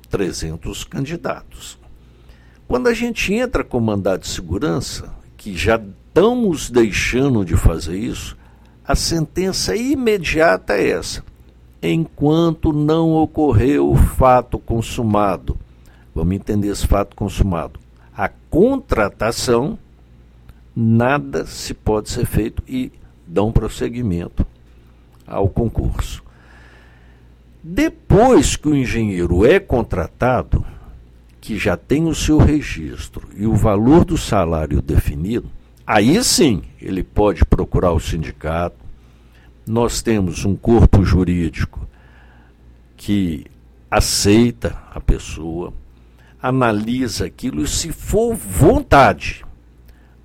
300 0.10 0.84
candidatos. 0.84 1.78
Quando 2.68 2.88
a 2.88 2.94
gente 2.94 3.34
entra 3.34 3.64
com 3.64 3.80
mandado 3.80 4.22
de 4.22 4.28
segurança, 4.28 5.14
que 5.36 5.58
já 5.58 5.76
estamos 5.76 6.70
deixando 6.70 7.44
de 7.44 7.58
fazer 7.58 7.98
isso, 7.98 8.38
a 8.86 8.96
sentença 8.96 9.76
imediata 9.76 10.74
é 10.76 10.92
essa. 10.92 11.24
Enquanto 11.86 12.72
não 12.72 13.12
ocorreu 13.12 13.92
o 13.92 13.96
fato 13.98 14.58
consumado, 14.58 15.58
vamos 16.16 16.34
entender 16.34 16.70
esse 16.70 16.88
fato 16.88 17.14
consumado, 17.14 17.78
a 18.16 18.30
contratação, 18.50 19.78
nada 20.74 21.46
se 21.46 21.74
pode 21.74 22.10
ser 22.10 22.26
feito 22.26 22.64
e 22.66 22.90
dão 23.28 23.52
prosseguimento 23.52 24.48
ao 25.28 25.50
concurso. 25.50 26.24
Depois 27.62 28.56
que 28.56 28.70
o 28.70 28.76
engenheiro 28.76 29.46
é 29.46 29.60
contratado, 29.60 30.66
que 31.42 31.58
já 31.58 31.76
tem 31.76 32.06
o 32.08 32.16
seu 32.16 32.38
registro 32.38 33.28
e 33.36 33.46
o 33.46 33.56
valor 33.56 34.06
do 34.06 34.18
salário 34.18 34.82
definido, 34.82 35.50
aí 35.86 36.24
sim 36.24 36.64
ele 36.82 37.04
pode 37.04 37.44
procurar 37.44 37.92
o 37.92 38.00
sindicato. 38.00 38.83
Nós 39.66 40.02
temos 40.02 40.44
um 40.44 40.56
corpo 40.56 41.06
jurídico 41.06 41.88
que 42.98 43.46
aceita 43.90 44.78
a 44.92 45.00
pessoa, 45.00 45.74
analisa 46.42 47.26
aquilo 47.26 47.62
e, 47.62 47.68
se 47.68 47.92
for 47.94 48.36
vontade 48.36 49.46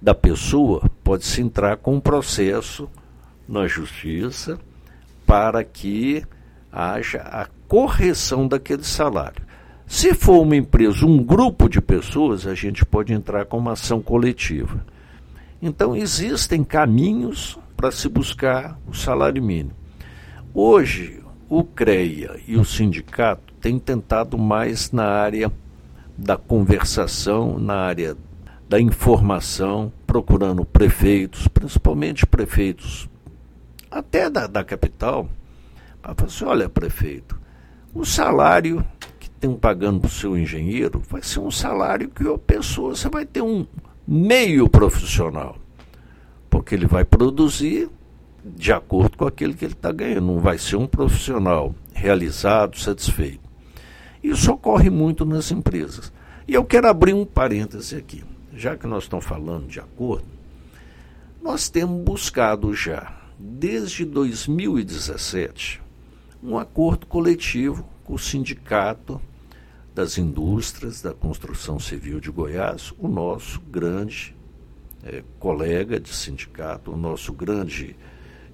da 0.03 0.13
pessoa, 0.13 0.91
pode-se 1.05 1.41
entrar 1.41 1.77
com 1.77 1.97
um 1.97 2.01
processo 2.01 2.89
na 3.49 3.69
justiça 3.69 4.59
para 5.25 5.63
que 5.63 6.25
haja 6.73 7.19
a 7.19 7.47
correção 7.69 8.49
daquele 8.49 8.85
salário. 8.85 9.43
Se 9.87 10.15
for 10.15 10.43
uma 10.43 10.57
empresa, 10.57 11.07
um 11.07 11.23
grupo 11.23 11.69
de 11.69 11.81
pessoas, 11.81 12.47
a 12.47 12.55
gente 12.55 12.85
pode 12.85 13.13
entrar 13.13 13.47
com 13.47 13.59
uma 13.59 13.73
ação 13.73 14.03
coletiva. 14.03 14.85
Então, 15.63 15.97
existem 15.97 16.65
caminhos 16.65 17.59
para 17.79 17.93
se 17.93 18.09
buscar 18.09 18.77
o 18.89 18.93
salário 18.93 19.41
mínimo. 19.41 19.71
Hoje, 20.53 21.23
o 21.49 21.63
CREA 21.63 22.41
e 22.45 22.57
o 22.57 22.65
sindicato 22.65 23.55
têm 23.61 23.79
tentado 23.79 24.37
mais 24.37 24.91
na 24.91 25.05
área 25.05 25.53
da 26.17 26.37
conversação, 26.37 27.57
na 27.57 27.77
área 27.77 28.17
da 28.69 28.81
informação, 28.81 29.93
procurando 30.05 30.65
prefeitos, 30.65 31.47
principalmente 31.47 32.27
prefeitos 32.27 33.09
até 33.89 34.29
da, 34.29 34.49
da 34.49 34.65
capital, 34.65 35.29
para 36.03 36.17
falar 36.17 36.27
assim, 36.27 36.45
olha, 36.47 36.69
prefeito, 36.69 37.41
o 37.95 38.05
salário 38.05 38.85
que 39.21 39.29
estão 39.29 39.55
pagando 39.55 40.01
para 40.01 40.09
o 40.09 40.11
seu 40.11 40.37
engenheiro 40.37 41.01
vai 41.09 41.23
ser 41.23 41.39
um 41.39 41.51
salário 41.51 42.09
que 42.09 42.27
a 42.27 42.37
pessoa, 42.39 42.97
você 42.97 43.09
vai 43.09 43.25
ter 43.25 43.41
um 43.41 43.65
meio 44.05 44.69
profissional, 44.69 45.57
porque 46.59 46.75
ele 46.75 46.87
vai 46.87 47.05
produzir 47.05 47.89
de 48.45 48.73
acordo 48.73 49.17
com 49.17 49.25
aquilo 49.25 49.55
que 49.55 49.65
ele 49.65 49.75
está 49.75 49.93
ganhando, 49.93 50.27
não 50.27 50.41
vai 50.41 50.59
ser 50.59 50.75
um 50.75 50.89
profissional 50.89 51.73
realizado, 51.95 52.77
satisfeito. 52.77 53.49
Isso 54.21 54.51
ocorre 54.51 54.91
muito 54.91 55.25
nas 55.25 55.53
empresas. 55.53 56.13
E 56.49 56.55
eu 56.55 56.65
quero 56.65 56.89
abrir 56.89 57.13
um 57.15 57.25
parêntese 57.25 57.95
aqui. 57.95 58.25
Já 58.53 58.77
que 58.77 58.89
nós 58.89 59.05
estamos 59.05 59.25
falando 59.25 59.69
de 59.69 59.79
acordo, 59.79 60.25
nós 61.41 61.69
temos 61.69 62.03
buscado 62.03 62.75
já 62.75 63.17
desde 63.39 64.05
2017, 64.05 65.81
um 66.43 66.59
acordo 66.59 67.07
coletivo 67.07 67.89
com 68.03 68.15
o 68.15 68.19
Sindicato 68.19 69.23
das 69.95 70.19
Indústrias 70.19 71.01
da 71.01 71.15
Construção 71.15 71.79
Civil 71.79 72.19
de 72.19 72.33
Goiás, 72.33 72.93
o 72.99 73.07
nosso 73.07 73.61
grande 73.61 74.37
é, 75.05 75.23
colega 75.39 76.01
de 76.01 76.15
sindicato, 76.15 76.93
o 76.93 76.97
nosso 76.97 77.33
grande 77.33 77.97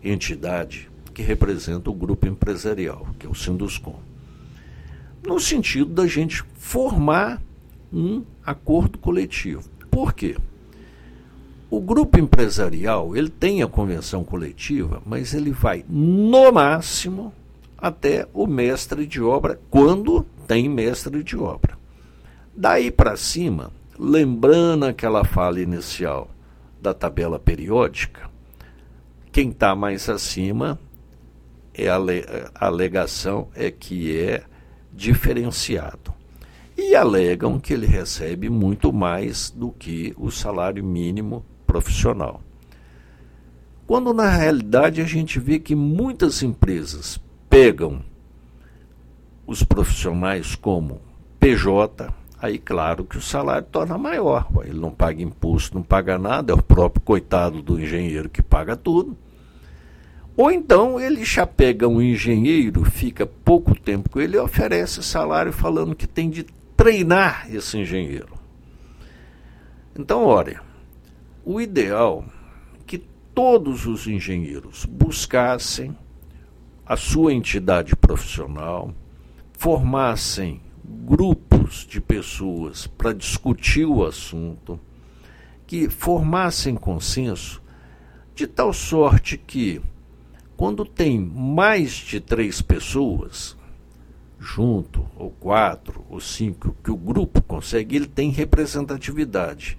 entidade 0.03 0.91
que 1.13 1.23
representa 1.23 1.91
o 1.91 1.95
grupo 1.95 2.27
empresarial, 2.27 3.07
que 3.19 3.27
é 3.27 3.31
o 3.31 3.35
Sinduscom. 3.35 3.99
No 5.27 5.39
sentido 5.41 5.91
da 5.93 6.07
gente 6.07 6.43
formar 6.57 7.41
um 7.93 8.25
acordo 8.45 8.99
coletivo. 8.99 9.63
Por 9.91 10.13
quê? 10.13 10.37
O 11.71 11.81
grupo 11.81 12.19
empresarial, 12.19 13.17
ele 13.17 13.31
tem 13.31 13.63
a 13.63 13.69
convenção 13.69 14.25
coletiva, 14.25 15.01
mas 15.07 15.33
ele 15.33 15.53
vai 15.53 15.85
no 15.89 16.53
máximo 16.53 17.33
até 17.79 18.27
o 18.33 18.47
mestre 18.47 19.07
de 19.07 19.23
obra, 19.23 19.61
quando 19.71 20.27
tem 20.47 20.69
mestre 20.69 21.23
de 21.23 21.37
obra. 21.37 21.79
Daí 22.57 22.91
para 22.91 23.17
cima, 23.17 23.71
lembrando 23.99 24.85
aquela 24.85 25.25
fala 25.25 25.61
inicial 25.61 26.31
da 26.85 26.93
tabela 26.93 27.39
periódica, 27.39 28.29
quem 29.33 29.49
está 29.49 29.75
mais 29.75 30.07
acima 30.11 30.79
é 31.73 31.89
a, 31.89 31.97
a 32.55 32.67
alegação 32.67 33.49
é 33.55 33.71
que 33.71 34.15
é 34.21 34.45
diferenciado. 34.93 36.13
E 36.77 36.95
alegam 36.95 37.59
que 37.59 37.73
ele 37.73 37.87
recebe 37.87 38.51
muito 38.51 38.93
mais 38.93 39.49
do 39.49 39.73
que 39.73 40.13
o 40.19 40.31
salário 40.31 40.85
mínimo 40.85 41.43
profissional. 41.67 42.43
Quando 43.87 44.13
na 44.13 44.29
realidade 44.29 45.01
a 45.01 45.05
gente 45.05 45.41
vê 45.41 45.59
que 45.59 45.75
muitas 45.75 46.43
empresas 46.43 47.19
pegam 47.49 48.03
os 49.47 49.63
profissionais 49.63 50.55
como 50.55 51.01
PJ, 51.41 52.13
aí 52.45 52.59
claro 52.59 53.05
que 53.05 53.17
o 53.17 53.23
salário 53.23 53.67
torna 53.71 53.97
maior. 53.97 54.47
Ele 54.65 54.79
não 54.79 54.91
paga 54.91 55.23
imposto, 55.23 55.75
não 55.75 55.83
paga 55.83 56.19
nada, 56.19 56.53
é 56.53 56.55
o 56.55 56.63
próprio 56.63 57.03
coitado 57.03 57.63
do 57.63 57.81
engenheiro 57.81 58.29
que 58.29 58.43
paga 58.43 58.77
tudo. 58.77 59.17
Ou 60.37 60.51
então 60.51 61.01
ele 61.01 61.25
já 61.25 61.47
pega 61.47 61.89
um 61.89 62.03
engenheiro, 62.03 62.85
fica 62.85 63.25
pouco 63.25 63.75
tempo 63.79 64.11
com 64.11 64.21
ele 64.21 64.37
e 64.37 64.41
oferece 64.41 65.03
salário 65.03 65.53
falando 65.53 65.95
que 65.95 66.07
tem 66.07 66.29
de 66.29 66.45
treinar 66.77 67.47
esse 67.51 67.79
engenheiro. 67.79 68.35
Então, 69.97 70.25
olha, 70.25 70.61
o 71.45 71.61
ideal 71.61 72.25
é 72.75 72.83
que 72.85 72.99
todos 73.33 73.87
os 73.87 74.07
engenheiros 74.07 74.85
buscassem 74.85 75.97
a 76.85 76.97
sua 76.97 77.33
entidade 77.33 77.97
profissional, 77.97 78.93
formassem 79.57 80.61
grupos 80.85 81.54
de 81.67 82.01
pessoas 82.01 82.87
para 82.87 83.13
discutir 83.13 83.85
o 83.85 84.05
assunto, 84.05 84.79
que 85.67 85.89
formassem 85.89 86.75
consenso, 86.75 87.63
de 88.35 88.47
tal 88.47 88.73
sorte 88.73 89.39
que, 89.39 89.81
quando 90.57 90.85
tem 90.85 91.19
mais 91.19 91.93
de 91.93 92.21
três 92.21 92.61
pessoas, 92.61 93.57
junto, 94.39 95.07
ou 95.17 95.31
quatro, 95.31 96.05
ou 96.11 96.21
cinco, 96.21 96.77
que 96.83 96.91
o 96.91 96.97
grupo 96.97 97.41
consegue, 97.43 97.97
ele 97.97 98.07
tem 98.07 98.31
representatividade. 98.31 99.79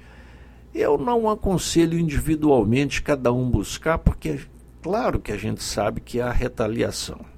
Eu 0.73 0.97
não 0.97 1.29
aconselho 1.29 1.97
individualmente 1.97 3.01
cada 3.01 3.31
um 3.31 3.49
buscar, 3.49 3.97
porque 3.99 4.39
claro 4.81 5.19
que 5.19 5.31
a 5.31 5.37
gente 5.37 5.63
sabe 5.63 6.01
que 6.01 6.19
há 6.19 6.31
retaliação. 6.31 7.34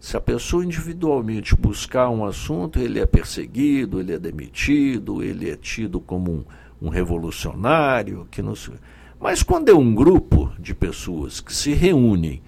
Se 0.00 0.16
a 0.16 0.20
pessoa 0.20 0.64
individualmente 0.64 1.56
buscar 1.56 2.08
um 2.08 2.24
assunto, 2.24 2.78
ele 2.78 3.00
é 3.00 3.06
perseguido, 3.06 3.98
ele 3.98 4.12
é 4.12 4.18
demitido, 4.18 5.22
ele 5.22 5.50
é 5.50 5.56
tido 5.56 5.98
como 5.98 6.30
um, 6.30 6.44
um 6.80 6.88
revolucionário, 6.88 8.26
que 8.30 8.40
não 8.40 8.54
se... 8.54 8.70
Mas 9.18 9.42
quando 9.42 9.68
é 9.68 9.74
um 9.74 9.92
grupo 9.92 10.52
de 10.58 10.72
pessoas 10.72 11.40
que 11.40 11.52
se 11.52 11.72
reúnem 11.72 12.40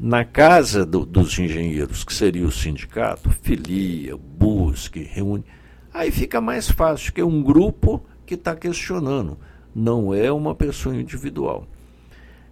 na 0.00 0.24
casa 0.24 0.86
do, 0.86 1.04
dos 1.04 1.38
engenheiros, 1.38 2.04
que 2.04 2.14
seria 2.14 2.46
o 2.46 2.52
sindicato, 2.52 3.28
filia, 3.42 4.16
busque, 4.16 5.00
reúne, 5.02 5.44
aí 5.92 6.10
fica 6.10 6.40
mais 6.40 6.70
fácil, 6.70 7.12
que 7.12 7.20
é 7.20 7.24
um 7.24 7.42
grupo 7.42 8.02
que 8.24 8.34
está 8.34 8.56
questionando, 8.56 9.38
não 9.74 10.14
é 10.14 10.32
uma 10.32 10.54
pessoa 10.54 10.96
individual. 10.96 11.66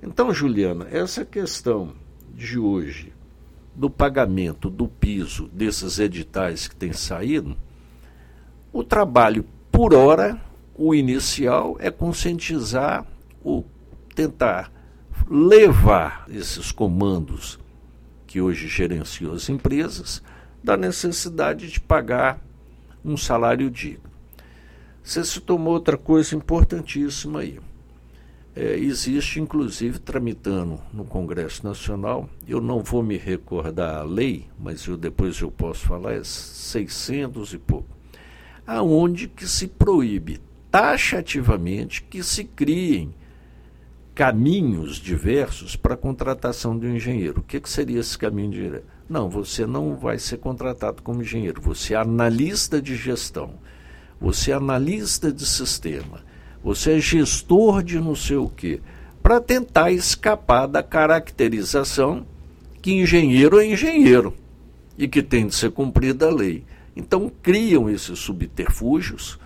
Então, 0.03 0.35
Juliana, 0.35 0.87
essa 0.91 1.25
questão 1.25 1.95
de 2.35 2.59
hoje 2.59 3.16
do 3.77 3.91
pagamento 3.91 4.71
do 4.71 4.89
piso 4.89 5.49
desses 5.53 5.99
editais 5.99 6.67
que 6.67 6.75
têm 6.75 6.95
saído, 6.95 7.57
o 8.73 8.83
trabalho 8.83 9.45
por 9.71 9.93
hora, 9.93 10.41
o 10.75 10.95
inicial 10.95 11.77
é 11.79 11.91
conscientizar, 11.91 13.07
o 13.45 13.63
tentar 14.15 14.73
levar 15.29 16.25
esses 16.31 16.73
comandos 16.73 17.59
que 18.27 18.41
hoje 18.41 18.67
gerenciam 18.67 19.33
as 19.33 19.49
empresas 19.49 20.23
da 20.65 20.77
necessidade 20.77 21.71
de 21.71 21.79
pagar 21.79 22.41
um 23.05 23.17
salário 23.17 23.71
digno. 23.71 24.11
Você 25.03 25.23
se 25.25 25.41
tomou 25.41 25.75
outra 25.75 25.97
coisa 25.97 26.35
importantíssima 26.35 27.41
aí. 27.41 27.61
É, 28.59 28.75
existe, 28.79 29.39
inclusive, 29.39 29.99
tramitando 29.99 30.81
no 30.91 31.05
Congresso 31.05 31.63
Nacional, 31.63 32.27
eu 32.49 32.59
não 32.59 32.83
vou 32.83 33.03
me 33.03 33.19
recordar 33.19 33.99
a 33.99 34.03
lei, 34.03 34.47
mas 34.59 34.87
eu 34.87 34.97
depois 34.97 35.39
eu 35.43 35.51
posso 35.51 35.87
falar, 35.87 36.15
é 36.15 36.25
600 36.25 37.53
e 37.53 37.59
pouco, 37.59 37.91
aonde 38.67 39.29
que 39.29 39.47
se 39.47 39.69
proíbe 39.69 40.41
taxativamente 40.71 42.03
que 42.03 42.23
se 42.23 42.45
criem 42.45 43.15
caminhos 44.15 44.97
diversos 44.97 45.77
para 45.77 45.93
a 45.93 45.99
contratação 45.99 46.79
de 46.79 46.87
um 46.87 46.97
engenheiro. 46.97 47.41
O 47.41 47.45
que, 47.45 47.61
que 47.61 47.69
seria 47.69 48.01
esse 48.01 48.17
caminho 48.17 48.51
de 48.51 48.57
engenheiro? 48.57 48.85
Não, 49.07 49.29
você 49.29 49.67
não 49.67 49.95
vai 49.95 50.19
ser 50.19 50.39
contratado 50.39 51.03
como 51.03 51.21
engenheiro, 51.21 51.61
você 51.61 51.93
é 51.93 51.99
analista 51.99 52.81
de 52.81 52.97
gestão, 52.97 53.59
você 54.19 54.51
é 54.51 54.55
analista 54.55 55.31
de 55.31 55.45
sistema, 55.45 56.25
você 56.67 56.95
é 56.95 56.99
gestor 56.99 57.81
de 57.81 58.01
não 58.01 58.17
sei 58.17 58.39
o 58.39 58.49
quê, 58.49 58.81
para 59.23 59.41
tentar 59.41 59.93
escapar 59.93 60.67
da 60.67 60.83
caracterização 60.83 62.27
que 62.83 62.93
engenheiro 62.93 63.61
é 63.61 63.67
engenheiro 63.69 64.35
e 64.99 65.07
que 65.07 65.23
tem 65.23 65.47
de 65.47 65.55
ser 65.55 65.71
cumprida 65.71 66.27
a 66.27 66.35
lei. 66.35 66.65
Então 66.97 67.31
criam 67.41 67.89
esses 67.89 68.19
subterfúgios 68.19 69.39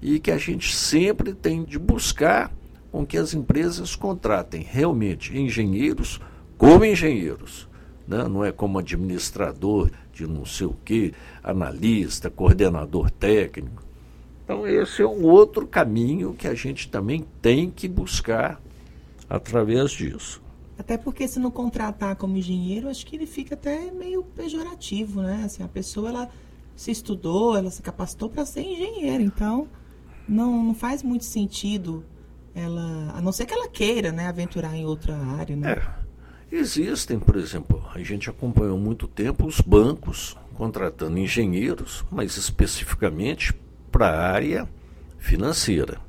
e 0.00 0.18
que 0.18 0.30
a 0.30 0.38
gente 0.38 0.74
sempre 0.74 1.34
tem 1.34 1.62
de 1.62 1.78
buscar 1.78 2.50
com 2.90 3.04
que 3.04 3.18
as 3.18 3.34
empresas 3.34 3.94
contratem 3.94 4.62
realmente 4.62 5.36
engenheiros 5.36 6.22
como 6.56 6.86
engenheiros. 6.86 7.68
Né? 8.08 8.26
Não 8.26 8.42
é 8.42 8.50
como 8.50 8.78
administrador 8.78 9.90
de 10.10 10.26
não 10.26 10.46
sei 10.46 10.68
o 10.68 10.76
quê, 10.86 11.12
analista, 11.44 12.30
coordenador 12.30 13.10
técnico. 13.10 13.91
Então, 14.52 14.66
esse 14.66 15.00
é 15.00 15.06
um 15.06 15.24
outro 15.24 15.66
caminho 15.66 16.34
que 16.34 16.46
a 16.46 16.54
gente 16.54 16.88
também 16.88 17.24
tem 17.40 17.70
que 17.70 17.88
buscar 17.88 18.60
através 19.28 19.90
disso. 19.92 20.42
Até 20.78 20.98
porque 20.98 21.26
se 21.26 21.40
não 21.40 21.50
contratar 21.50 22.16
como 22.16 22.36
engenheiro, 22.36 22.90
acho 22.90 23.06
que 23.06 23.16
ele 23.16 23.24
fica 23.24 23.54
até 23.54 23.90
meio 23.90 24.22
pejorativo, 24.22 25.22
né? 25.22 25.42
Assim, 25.46 25.62
a 25.62 25.68
pessoa 25.68 26.10
ela 26.10 26.28
se 26.76 26.90
estudou, 26.90 27.56
ela 27.56 27.70
se 27.70 27.80
capacitou 27.80 28.28
para 28.28 28.44
ser 28.44 28.60
engenheiro, 28.60 29.22
então 29.22 29.68
não, 30.28 30.62
não 30.62 30.74
faz 30.74 31.02
muito 31.02 31.24
sentido 31.24 32.04
ela, 32.54 33.12
a 33.14 33.22
não 33.22 33.32
ser 33.32 33.46
que 33.46 33.54
ela 33.54 33.68
queira, 33.68 34.12
né, 34.12 34.26
aventurar 34.26 34.76
em 34.76 34.84
outra 34.84 35.16
área, 35.16 35.56
né? 35.56 35.72
É. 35.72 36.02
Existem, 36.54 37.18
por 37.18 37.36
exemplo, 37.36 37.82
a 37.94 37.98
gente 38.02 38.28
acompanhou 38.28 38.76
muito 38.76 39.08
tempo 39.08 39.46
os 39.46 39.60
bancos 39.62 40.36
contratando 40.54 41.18
engenheiros, 41.18 42.04
mas 42.10 42.36
especificamente 42.36 43.54
para 43.92 44.08
a 44.08 44.32
área 44.32 44.68
financeira. 45.18 46.00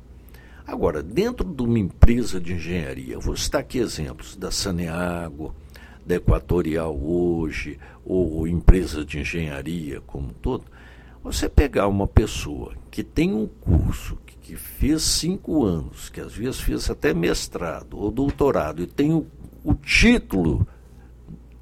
Agora, 0.66 1.02
dentro 1.02 1.46
de 1.46 1.62
uma 1.62 1.78
empresa 1.78 2.40
de 2.40 2.54
engenharia, 2.54 3.18
vou 3.18 3.36
citar 3.36 3.60
aqui 3.60 3.78
exemplos 3.78 4.34
da 4.34 4.50
Saneago, 4.50 5.54
da 6.06 6.14
Equatorial 6.16 6.98
hoje, 6.98 7.78
ou 8.04 8.48
empresa 8.48 9.04
de 9.04 9.20
engenharia 9.20 10.00
como 10.06 10.28
um 10.28 10.32
todo, 10.32 10.64
você 11.22 11.48
pegar 11.48 11.86
uma 11.86 12.06
pessoa 12.06 12.74
que 12.90 13.02
tem 13.02 13.32
um 13.32 13.46
curso, 13.46 14.18
que, 14.40 14.56
fez 14.56 15.02
cinco 15.02 15.64
anos, 15.64 16.10
que 16.10 16.20
às 16.20 16.34
vezes 16.34 16.60
fez 16.60 16.90
até 16.90 17.14
mestrado 17.14 17.98
ou 17.98 18.10
doutorado, 18.10 18.82
e 18.82 18.86
tem 18.86 19.12
o, 19.12 19.26
o 19.62 19.74
título 19.74 20.66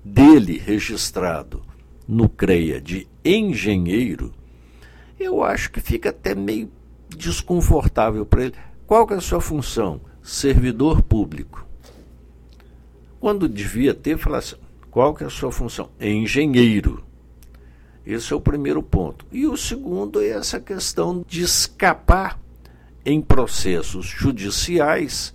dele 0.05 0.59
registrado 0.59 1.63
no 2.09 2.29
CREA 2.29 2.81
de 2.81 3.07
engenheiro, 3.25 4.33
eu 5.23 5.43
acho 5.43 5.71
que 5.71 5.81
fica 5.81 6.11
até 6.11 6.35
meio 6.35 6.71
desconfortável 7.09 8.25
para 8.25 8.45
ele. 8.45 8.55
Qual 8.87 9.07
que 9.07 9.15
é 9.15 9.17
a 9.17 9.21
sua 9.21 9.41
função? 9.41 10.01
Servidor 10.23 11.03
público. 11.03 11.67
Quando 13.21 13.49
devia 13.49 13.95
ter, 13.95 14.19
falar 14.19 14.39
assim, 14.39 14.57
qual 14.91 15.15
que 15.15 15.25
é 15.25 15.27
a 15.27 15.31
sua 15.31 15.53
função? 15.53 15.91
Engenheiro. 16.01 17.05
Esse 18.05 18.33
é 18.33 18.37
o 18.37 18.41
primeiro 18.41 18.83
ponto. 18.83 19.25
E 19.31 19.47
o 19.47 19.57
segundo 19.57 20.21
é 20.21 20.29
essa 20.29 20.59
questão 20.59 21.25
de 21.27 21.43
escapar 21.43 22.39
em 23.05 23.21
processos 23.21 24.07
judiciais 24.07 25.33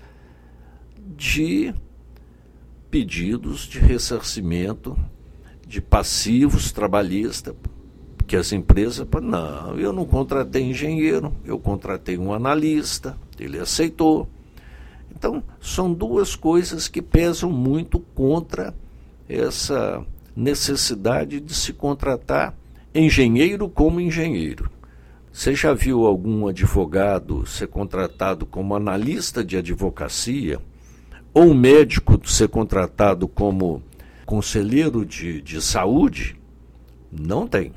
de 1.16 1.74
pedidos 2.92 3.62
de 3.62 3.80
ressarcimento 3.80 4.98
de 5.66 5.82
passivos 5.82 6.72
trabalhistas, 6.72 7.56
que 8.28 8.36
as 8.36 8.52
empresas, 8.52 9.08
não, 9.24 9.80
eu 9.80 9.94
não 9.94 10.06
contratei 10.06 10.62
engenheiro, 10.62 11.34
eu 11.46 11.58
contratei 11.58 12.18
um 12.18 12.34
analista, 12.34 13.18
ele 13.40 13.58
aceitou. 13.58 14.28
Então, 15.10 15.42
são 15.62 15.92
duas 15.92 16.36
coisas 16.36 16.90
que 16.90 17.02
pesam 17.02 17.50
muito 17.50 18.00
contra 18.14 18.76
essa 19.30 20.06
necessidade 20.36 21.40
de 21.40 21.56
se 21.56 21.72
contratar 21.72 22.54
engenheiro 22.94 23.70
como 23.70 24.02
engenheiro. 24.02 24.70
Você 25.32 25.56
já 25.56 25.74
viu 25.74 26.06
algum 26.06 26.48
advogado 26.48 27.46
ser 27.46 27.68
contratado 27.68 28.46
como 28.46 28.76
analista 28.76 29.44
de 29.44 29.56
advocacia? 29.56 30.60
Ou 31.34 31.54
médico 31.54 32.20
ser 32.28 32.50
contratado 32.50 33.28
como 33.28 33.82
conselheiro 34.26 35.06
de, 35.06 35.42
de 35.42 35.62
saúde? 35.62 36.36
Não 37.12 37.48
tem. 37.48 37.72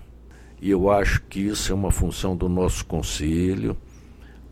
E 0.61 0.71
eu 0.71 0.91
acho 0.91 1.23
que 1.23 1.41
isso 1.41 1.73
é 1.73 1.75
uma 1.75 1.91
função 1.91 2.37
do 2.37 2.49
nosso 2.49 2.85
conselho, 2.85 3.77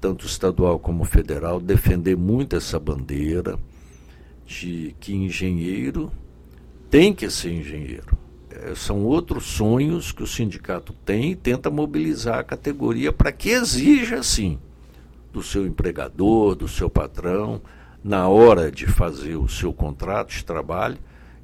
tanto 0.01 0.27
estadual 0.27 0.79
como 0.79 1.05
federal, 1.05 1.61
defender 1.61 2.17
muito 2.17 2.57
essa 2.57 2.79
bandeira 2.79 3.59
de 4.47 4.95
que 4.99 5.15
engenheiro 5.15 6.11
tem 6.91 7.13
que 7.13 7.29
ser 7.29 7.53
engenheiro. 7.53 8.17
É, 8.51 8.75
são 8.75 9.05
outros 9.05 9.45
sonhos 9.45 10.11
que 10.11 10.23
o 10.23 10.27
sindicato 10.27 10.95
tem 11.05 11.33
e 11.33 11.37
tenta 11.37 11.71
mobilizar 11.71 12.39
a 12.39 12.45
categoria 12.45 13.13
para 13.13 13.31
que 13.31 13.51
exija, 13.51 14.23
sim, 14.23 14.59
do 15.31 15.43
seu 15.43 15.67
empregador, 15.67 16.55
do 16.55 16.67
seu 16.67 16.89
patrão, 16.89 17.61
na 18.03 18.27
hora 18.29 18.73
de 18.73 18.87
fazer 18.87 19.37
o 19.37 19.49
seu 19.49 19.73
contrato 19.73 20.31
de 20.31 20.45
trabalho, 20.45 20.97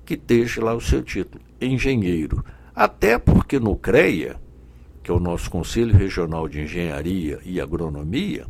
que 0.07 0.15
esteja 0.15 0.65
lá 0.65 0.75
o 0.75 0.81
seu 0.81 1.03
título, 1.03 1.45
engenheiro. 1.61 2.43
Até 2.75 3.19
porque 3.19 3.61
no 3.61 3.77
CREA, 3.77 4.41
que 5.05 5.11
é 5.11 5.15
o 5.15 5.21
nosso 5.21 5.51
Conselho 5.51 5.95
Regional 5.95 6.49
de 6.49 6.63
Engenharia 6.63 7.39
e 7.45 7.61
Agronomia, 7.61 8.47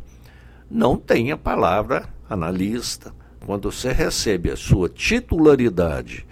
não 0.71 0.95
tem 0.95 1.33
a 1.33 1.37
palavra 1.37 2.07
analista. 2.29 3.13
Quando 3.45 3.69
você 3.69 3.91
recebe 3.91 4.49
a 4.49 4.55
sua 4.55 4.87
titularidade 4.87 6.25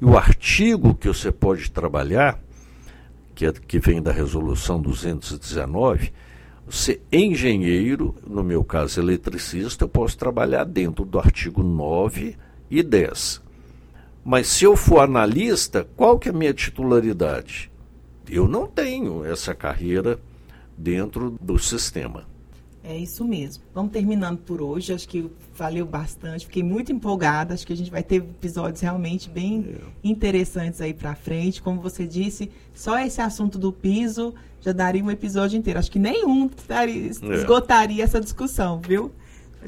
e 0.00 0.04
o 0.04 0.18
artigo 0.18 0.94
que 0.94 1.06
você 1.06 1.30
pode 1.30 1.70
trabalhar, 1.70 2.40
que, 3.36 3.46
é, 3.46 3.52
que 3.52 3.78
vem 3.78 4.02
da 4.02 4.10
resolução 4.10 4.82
219, 4.82 6.12
você 6.66 7.00
engenheiro, 7.10 8.16
no 8.26 8.42
meu 8.42 8.64
caso 8.64 9.00
eletricista, 9.00 9.84
eu 9.84 9.88
posso 9.88 10.18
trabalhar 10.18 10.64
dentro 10.64 11.04
do 11.04 11.20
artigo 11.20 11.62
9 11.62 12.36
e 12.68 12.82
10. 12.82 13.40
Mas 14.24 14.48
se 14.48 14.64
eu 14.64 14.76
for 14.76 15.00
analista, 15.00 15.88
qual 15.96 16.18
que 16.18 16.28
é 16.28 16.32
a 16.32 16.34
minha 16.34 16.52
titularidade? 16.52 17.70
Eu 18.30 18.46
não 18.46 18.66
tenho 18.66 19.24
essa 19.24 19.54
carreira 19.54 20.18
dentro 20.76 21.36
do 21.40 21.58
sistema. 21.58 22.26
É 22.84 22.96
isso 22.96 23.24
mesmo. 23.24 23.62
Vamos 23.74 23.92
terminando 23.92 24.38
por 24.38 24.62
hoje. 24.62 24.94
Acho 24.94 25.06
que 25.06 25.30
valeu 25.54 25.84
bastante. 25.84 26.46
Fiquei 26.46 26.62
muito 26.62 26.90
empolgada. 26.90 27.52
Acho 27.52 27.66
que 27.66 27.72
a 27.72 27.76
gente 27.76 27.90
vai 27.90 28.02
ter 28.02 28.16
episódios 28.16 28.80
realmente 28.80 29.28
bem 29.28 29.76
é. 29.76 29.84
interessantes 30.02 30.80
aí 30.80 30.94
para 30.94 31.14
frente. 31.14 31.60
Como 31.60 31.82
você 31.82 32.06
disse, 32.06 32.50
só 32.72 32.98
esse 32.98 33.20
assunto 33.20 33.58
do 33.58 33.72
piso 33.72 34.34
já 34.60 34.72
daria 34.72 35.04
um 35.04 35.10
episódio 35.10 35.58
inteiro. 35.58 35.78
Acho 35.78 35.90
que 35.90 35.98
nenhum 35.98 36.48
daria, 36.66 37.08
é. 37.08 37.34
esgotaria 37.34 38.02
essa 38.02 38.20
discussão, 38.20 38.80
viu? 38.80 39.12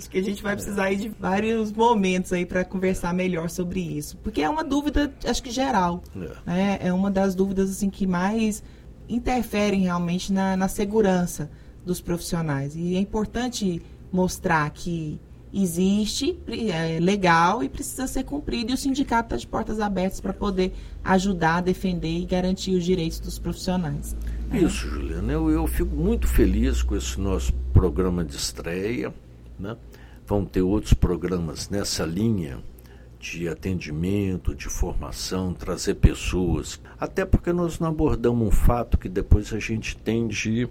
Acho 0.01 0.09
que 0.09 0.17
a 0.17 0.23
gente 0.23 0.43
vai 0.43 0.55
precisar 0.55 0.85
aí 0.85 0.97
de 0.97 1.11
vários 1.11 1.71
momentos 1.71 2.33
aí 2.33 2.47
para 2.47 2.65
conversar 2.65 3.13
melhor 3.13 3.51
sobre 3.51 3.81
isso, 3.81 4.17
porque 4.23 4.41
é 4.41 4.49
uma 4.49 4.65
dúvida, 4.65 5.13
acho 5.27 5.43
que 5.43 5.51
geral, 5.51 6.03
é. 6.17 6.51
Né? 6.51 6.79
é 6.81 6.91
uma 6.91 7.11
das 7.11 7.35
dúvidas 7.35 7.69
assim 7.69 7.91
que 7.91 8.07
mais 8.07 8.63
interferem 9.07 9.83
realmente 9.83 10.33
na, 10.33 10.57
na 10.57 10.69
segurança 10.69 11.51
dos 11.85 12.01
profissionais. 12.01 12.75
E 12.75 12.97
é 12.97 12.99
importante 12.99 13.83
mostrar 14.11 14.71
que 14.71 15.21
existe, 15.53 16.39
é 16.49 16.99
legal 16.99 17.63
e 17.63 17.69
precisa 17.69 18.07
ser 18.07 18.25
cumprido. 18.25 18.71
E 18.71 18.75
o 18.75 18.79
sindicato 18.79 19.27
está 19.27 19.37
de 19.37 19.47
portas 19.47 19.81
abertas 19.81 20.19
para 20.19 20.33
poder 20.33 20.73
ajudar, 21.05 21.61
defender 21.61 22.21
e 22.21 22.25
garantir 22.25 22.75
os 22.75 22.85
direitos 22.87 23.21
dos 23.21 23.39
profissionais. 23.39 24.17
Isso, 24.51 24.89
Juliana. 24.89 25.31
Eu, 25.31 25.51
eu 25.51 25.67
fico 25.67 25.95
muito 25.95 26.27
feliz 26.27 26.83
com 26.83 26.97
esse 26.97 27.21
nosso 27.21 27.53
programa 27.75 28.25
de 28.25 28.35
estreia. 28.35 29.13
Né? 29.61 29.77
Vão 30.27 30.45
ter 30.45 30.63
outros 30.63 30.95
programas 30.95 31.69
nessa 31.69 32.05
linha 32.05 32.59
de 33.19 33.47
atendimento, 33.49 34.55
de 34.55 34.69
formação, 34.69 35.53
trazer 35.53 35.97
pessoas. 35.97 36.81
Até 36.99 37.25
porque 37.25 37.53
nós 37.53 37.79
não 37.79 37.89
abordamos 37.89 38.49
um 38.49 38.51
fato 38.51 38.97
que 38.97 39.09
depois 39.09 39.53
a 39.53 39.59
gente 39.59 39.97
tem 39.97 40.27
de 40.27 40.69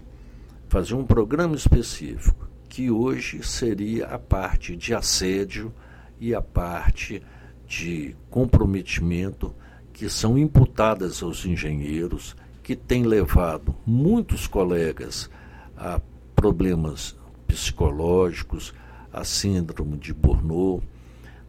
fazer 0.68 0.94
um 0.94 1.04
programa 1.04 1.54
específico, 1.54 2.48
que 2.68 2.90
hoje 2.90 3.42
seria 3.44 4.06
a 4.06 4.18
parte 4.18 4.74
de 4.74 4.92
assédio 4.92 5.72
e 6.18 6.34
a 6.34 6.42
parte 6.42 7.22
de 7.66 8.16
comprometimento 8.28 9.54
que 9.92 10.08
são 10.08 10.36
imputadas 10.36 11.22
aos 11.22 11.44
engenheiros, 11.44 12.34
que 12.62 12.74
tem 12.74 13.04
levado 13.04 13.74
muitos 13.86 14.46
colegas 14.46 15.30
a 15.76 16.00
problemas 16.34 17.16
psicológicos, 17.50 18.72
a 19.12 19.24
síndrome 19.24 19.96
de 19.96 20.14
Burnout. 20.14 20.86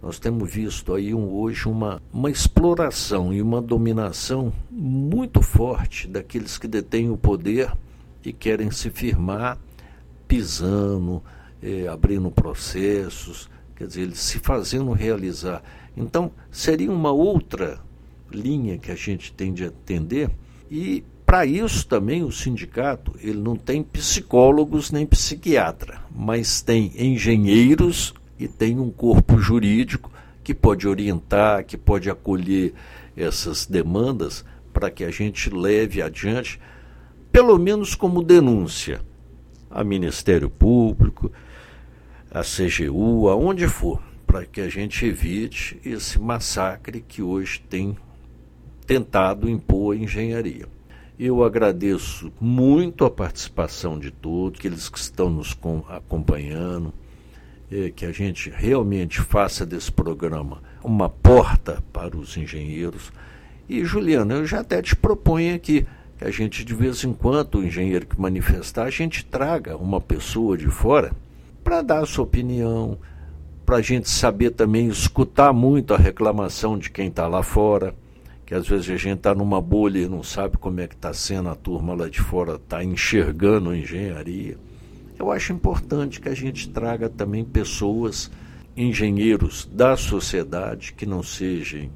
Nós 0.01 0.17
temos 0.17 0.51
visto 0.51 0.95
aí 0.95 1.13
um, 1.13 1.29
hoje 1.29 1.67
uma, 1.67 2.01
uma 2.11 2.31
exploração 2.31 3.31
e 3.31 3.41
uma 3.41 3.61
dominação 3.61 4.51
muito 4.69 5.41
forte 5.41 6.07
daqueles 6.07 6.57
que 6.57 6.67
detêm 6.67 7.11
o 7.11 7.17
poder 7.17 7.71
e 8.25 8.33
querem 8.33 8.71
se 8.71 8.89
firmar 8.89 9.59
pisando, 10.27 11.21
eh, 11.61 11.87
abrindo 11.87 12.31
processos, 12.31 13.49
quer 13.75 13.85
dizer, 13.85 14.01
eles 14.01 14.19
se 14.19 14.39
fazendo 14.39 14.91
realizar. 14.91 15.61
Então, 15.95 16.31
seria 16.49 16.91
uma 16.91 17.11
outra 17.11 17.79
linha 18.31 18.77
que 18.77 18.91
a 18.91 18.95
gente 18.95 19.33
tem 19.33 19.53
de 19.53 19.65
atender 19.65 20.31
e 20.69 21.03
para 21.31 21.45
isso 21.45 21.87
também 21.87 22.25
o 22.25 22.29
sindicato 22.29 23.13
ele 23.21 23.39
não 23.39 23.55
tem 23.55 23.81
psicólogos 23.81 24.91
nem 24.91 25.05
psiquiatra, 25.05 26.01
mas 26.13 26.61
tem 26.61 26.91
engenheiros 26.93 28.13
e 28.37 28.49
tem 28.49 28.77
um 28.77 28.91
corpo 28.91 29.39
jurídico 29.39 30.11
que 30.43 30.53
pode 30.53 30.85
orientar, 30.89 31.63
que 31.63 31.77
pode 31.77 32.09
acolher 32.09 32.73
essas 33.15 33.65
demandas 33.65 34.43
para 34.73 34.91
que 34.91 35.05
a 35.05 35.09
gente 35.09 35.49
leve 35.49 36.01
adiante 36.01 36.59
pelo 37.31 37.57
menos 37.57 37.95
como 37.95 38.21
denúncia 38.21 38.99
a 39.69 39.85
Ministério 39.85 40.49
Público, 40.49 41.31
a 42.29 42.41
CGU, 42.41 43.29
aonde 43.29 43.69
for, 43.69 44.03
para 44.27 44.45
que 44.45 44.59
a 44.59 44.67
gente 44.67 45.05
evite 45.05 45.79
esse 45.85 46.19
massacre 46.19 46.99
que 46.99 47.21
hoje 47.21 47.61
tem 47.69 47.95
tentado 48.85 49.49
impor 49.49 49.95
a 49.95 49.97
engenharia. 49.97 50.67
Eu 51.23 51.43
agradeço 51.43 52.33
muito 52.41 53.05
a 53.05 53.11
participação 53.11 53.99
de 53.99 54.09
todos, 54.09 54.57
aqueles 54.57 54.89
que 54.89 54.97
estão 54.97 55.29
nos 55.29 55.55
acompanhando, 55.87 56.91
que 57.95 58.07
a 58.07 58.11
gente 58.11 58.49
realmente 58.49 59.21
faça 59.21 59.63
desse 59.63 59.91
programa 59.91 60.63
uma 60.83 61.09
porta 61.09 61.83
para 61.93 62.17
os 62.17 62.35
engenheiros. 62.37 63.13
E, 63.69 63.85
Juliana, 63.85 64.33
eu 64.33 64.47
já 64.47 64.61
até 64.61 64.81
te 64.81 64.95
proponho 64.95 65.53
aqui 65.53 65.85
que 66.17 66.25
a 66.25 66.31
gente, 66.31 66.65
de 66.65 66.73
vez 66.73 67.03
em 67.03 67.13
quando, 67.13 67.59
o 67.59 67.63
engenheiro 67.63 68.07
que 68.07 68.19
manifestar, 68.19 68.85
a 68.85 68.89
gente 68.89 69.23
traga 69.23 69.77
uma 69.77 70.01
pessoa 70.01 70.57
de 70.57 70.69
fora 70.69 71.11
para 71.63 71.83
dar 71.83 71.99
a 71.99 72.05
sua 72.07 72.23
opinião, 72.23 72.97
para 73.63 73.75
a 73.75 73.81
gente 73.83 74.09
saber 74.09 74.49
também 74.49 74.87
escutar 74.87 75.53
muito 75.53 75.93
a 75.93 75.97
reclamação 75.97 76.79
de 76.79 76.89
quem 76.89 77.09
está 77.09 77.27
lá 77.27 77.43
fora, 77.43 77.93
que 78.51 78.55
às 78.55 78.67
vezes 78.67 78.89
a 78.89 78.97
gente 78.97 79.19
está 79.19 79.33
numa 79.33 79.61
bolha 79.61 79.99
e 79.99 80.09
não 80.09 80.21
sabe 80.21 80.57
como 80.57 80.81
é 80.81 80.85
que 80.85 80.93
está 80.93 81.13
sendo 81.13 81.47
a 81.47 81.55
turma 81.55 81.93
lá 81.93 82.09
de 82.09 82.19
fora, 82.19 82.55
está 82.55 82.83
enxergando 82.83 83.69
a 83.69 83.77
engenharia. 83.77 84.57
Eu 85.17 85.31
acho 85.31 85.53
importante 85.53 86.19
que 86.19 86.27
a 86.27 86.33
gente 86.33 86.67
traga 86.67 87.07
também 87.07 87.45
pessoas, 87.45 88.29
engenheiros 88.75 89.69
da 89.71 89.95
sociedade, 89.95 90.91
que 90.91 91.05
não 91.05 91.23
sejam 91.23 91.89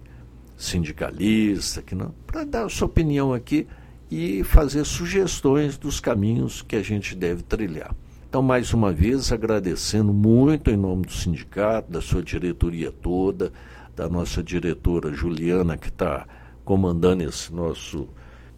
sindicalistas, 0.56 1.84
que 1.84 1.93
não, 1.93 2.16
para 2.26 2.45
dar 2.45 2.64
a 2.68 2.70
sua 2.70 2.86
opinião 2.86 3.34
aqui 3.34 3.68
e 4.10 4.41
fazer 4.45 4.86
sugestões 4.86 5.78
dos 5.78 5.99
caminhos 5.99 6.62
que 6.62 6.78
a 6.78 6.82
gente 6.82 7.18
deve 7.18 7.43
trilhar. 7.43 7.93
Então, 8.30 8.41
mais 8.41 8.74
uma 8.74 8.93
vez, 8.93 9.30
agradecendo 9.30 10.14
muito 10.14 10.72
em 10.72 10.78
nome 10.78 11.06
do 11.06 11.12
sindicato, 11.12 11.91
da 11.91 11.99
sua 11.99 12.24
diretoria 12.24 12.93
toda, 12.93 13.51
da 13.93 14.08
nossa 14.08 14.41
diretora 14.41 15.12
Juliana, 15.12 15.76
que 15.76 15.89
está 15.89 16.26
comandando 16.66 17.24
esse 17.24 17.53
nosso 17.53 18.09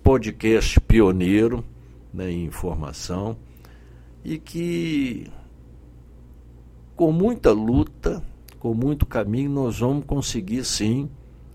podcast 0.02 0.80
pioneiro 0.80 1.64
né, 2.14 2.32
em 2.32 2.46
informação, 2.46 3.38
e 4.24 4.40
que, 4.40 5.28
com 6.96 7.12
muita 7.12 7.52
luta, 7.52 8.24
com 8.58 8.74
muito 8.74 9.06
caminho, 9.06 9.52
nós 9.52 9.80
vamos 9.80 10.06
conseguir 10.06 10.64
sim 10.64 11.10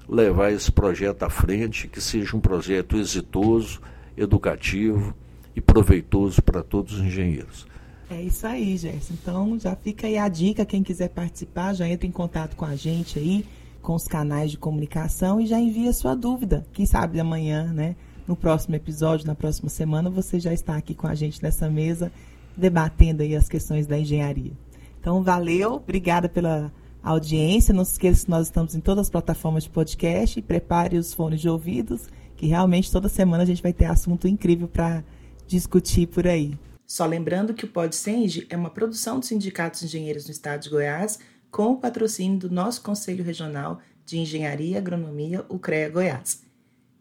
levar 0.09 0.53
esse 0.53 0.71
projeto 0.71 1.23
à 1.23 1.31
frente, 1.31 1.89
que 1.89 2.01
seja 2.01 2.37
um 2.37 2.41
projeto 2.41 2.97
exitoso, 2.97 3.81
educativo 4.17 5.15
e 5.57 5.61
proveitoso 5.61 6.43
para 6.43 6.63
todos 6.63 6.95
os 6.95 7.01
engenheiros. 7.01 7.67
É 8.11 8.21
isso 8.21 8.47
aí, 8.47 8.77
Gerson. 8.77 9.15
Então 9.15 9.59
já 9.59 9.75
fica 9.75 10.07
aí 10.07 10.19
a 10.19 10.29
dica, 10.29 10.67
quem 10.67 10.83
quiser 10.83 11.09
participar, 11.09 11.73
já 11.73 11.89
entra 11.89 12.07
em 12.07 12.11
contato 12.11 12.55
com 12.55 12.65
a 12.65 12.77
gente 12.77 13.19
aí, 13.19 13.47
com 13.83 13.95
os 13.95 14.07
canais 14.07 14.51
de 14.51 14.57
comunicação 14.57 15.41
e 15.41 15.47
já 15.47 15.59
envia 15.59 15.93
sua 15.93 16.15
dúvida. 16.15 16.65
Quem 16.73 16.87
sabe 16.87 17.19
amanhã, 17.21 17.73
né? 17.73 17.97
No 18.27 18.37
próximo 18.37 18.77
episódio, 18.77 19.27
na 19.27 19.35
próxima 19.35 19.69
semana, 19.69 20.09
você 20.09 20.39
já 20.39 20.53
está 20.55 20.77
aqui 20.77 20.95
com 20.95 21.09
a 21.09 21.15
gente 21.15 21.43
nessa 21.43 21.69
mesa, 21.69 22.13
debatendo 22.57 23.23
aí 23.23 23.35
as 23.35 23.49
questões 23.49 23.87
da 23.87 23.99
engenharia. 23.99 24.53
Então, 25.01 25.23
valeu, 25.23 25.75
obrigada 25.75 26.29
pela 26.29 26.73
audiência. 27.03 27.75
Não 27.75 27.85
se 27.85 27.93
esqueça 27.93 28.25
que 28.25 28.31
nós 28.31 28.47
estamos 28.47 28.77
em 28.77 28.81
todas 28.81 29.07
as 29.07 29.11
plataformas 29.11 29.65
de 29.65 29.71
podcast. 29.71 30.41
Prepare 30.41 30.97
os 30.97 31.13
fones 31.13 31.41
de 31.41 31.49
ouvidos, 31.49 32.03
que 32.37 32.47
realmente 32.47 32.93
toda 32.93 33.09
semana 33.09 33.43
a 33.43 33.47
gente 33.47 33.63
vai 33.63 33.73
ter 33.73 33.87
assunto 33.87 34.29
incrível 34.29 34.69
para 34.69 35.03
discutir 35.47 36.07
por 36.07 36.27
aí. 36.27 36.57
Só 36.87 37.07
lembrando 37.07 37.55
que 37.55 37.65
o 37.65 37.69
PodSenge 37.69 38.47
é 38.49 38.57
uma 38.57 38.71
produção 38.71 39.19
do 39.19 39.27
Sindicato 39.27 39.81
dos 39.81 39.85
Engenheiros 39.85 40.27
no 40.27 40.31
Estado 40.31 40.63
de 40.63 40.71
Goiás 40.71 41.19
com 41.53 41.73
o 41.73 41.77
patrocínio 41.77 42.39
do 42.39 42.51
nosso 42.51 42.81
Conselho 42.81 43.23
Regional 43.23 43.79
de 44.05 44.19
Engenharia 44.19 44.71
e 44.71 44.77
Agronomia, 44.77 45.45
o 45.49 45.59
CREA 45.59 45.91
Goiás. 45.91 46.43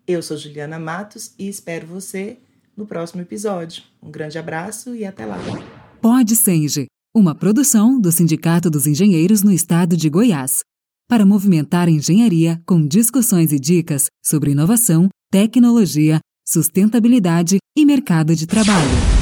Eu 0.06 0.22
sou 0.22 0.38
Juliana 0.38 0.78
Matos 0.78 1.34
e 1.40 1.48
espero 1.48 1.88
você 1.88 2.38
no 2.76 2.86
próximo 2.86 3.22
episódio. 3.22 3.82
Um 4.04 4.12
grande 4.12 4.38
abraço 4.38 4.94
e 4.94 5.06
até 5.06 5.26
lá. 5.26 5.38
Pode 6.02 6.36
Senge, 6.36 6.86
uma 7.16 7.34
produção 7.34 8.00
do 8.00 8.12
Sindicato 8.12 8.70
dos 8.70 8.86
Engenheiros 8.86 9.42
no 9.42 9.52
Estado 9.52 9.96
de 9.96 10.10
Goiás, 10.10 10.60
para 11.08 11.26
movimentar 11.26 11.88
a 11.88 11.92
engenharia 11.92 12.62
com 12.66 12.86
discussões 12.86 13.54
e 13.54 13.60
dicas 13.60 14.08
sobre 14.24 14.52
inovação, 14.52 15.08
tecnologia, 15.32 16.20
sustentabilidade 16.46 17.58
e 17.78 17.86
mercado 17.86 18.36
de 18.36 18.46
trabalho. 18.46 19.21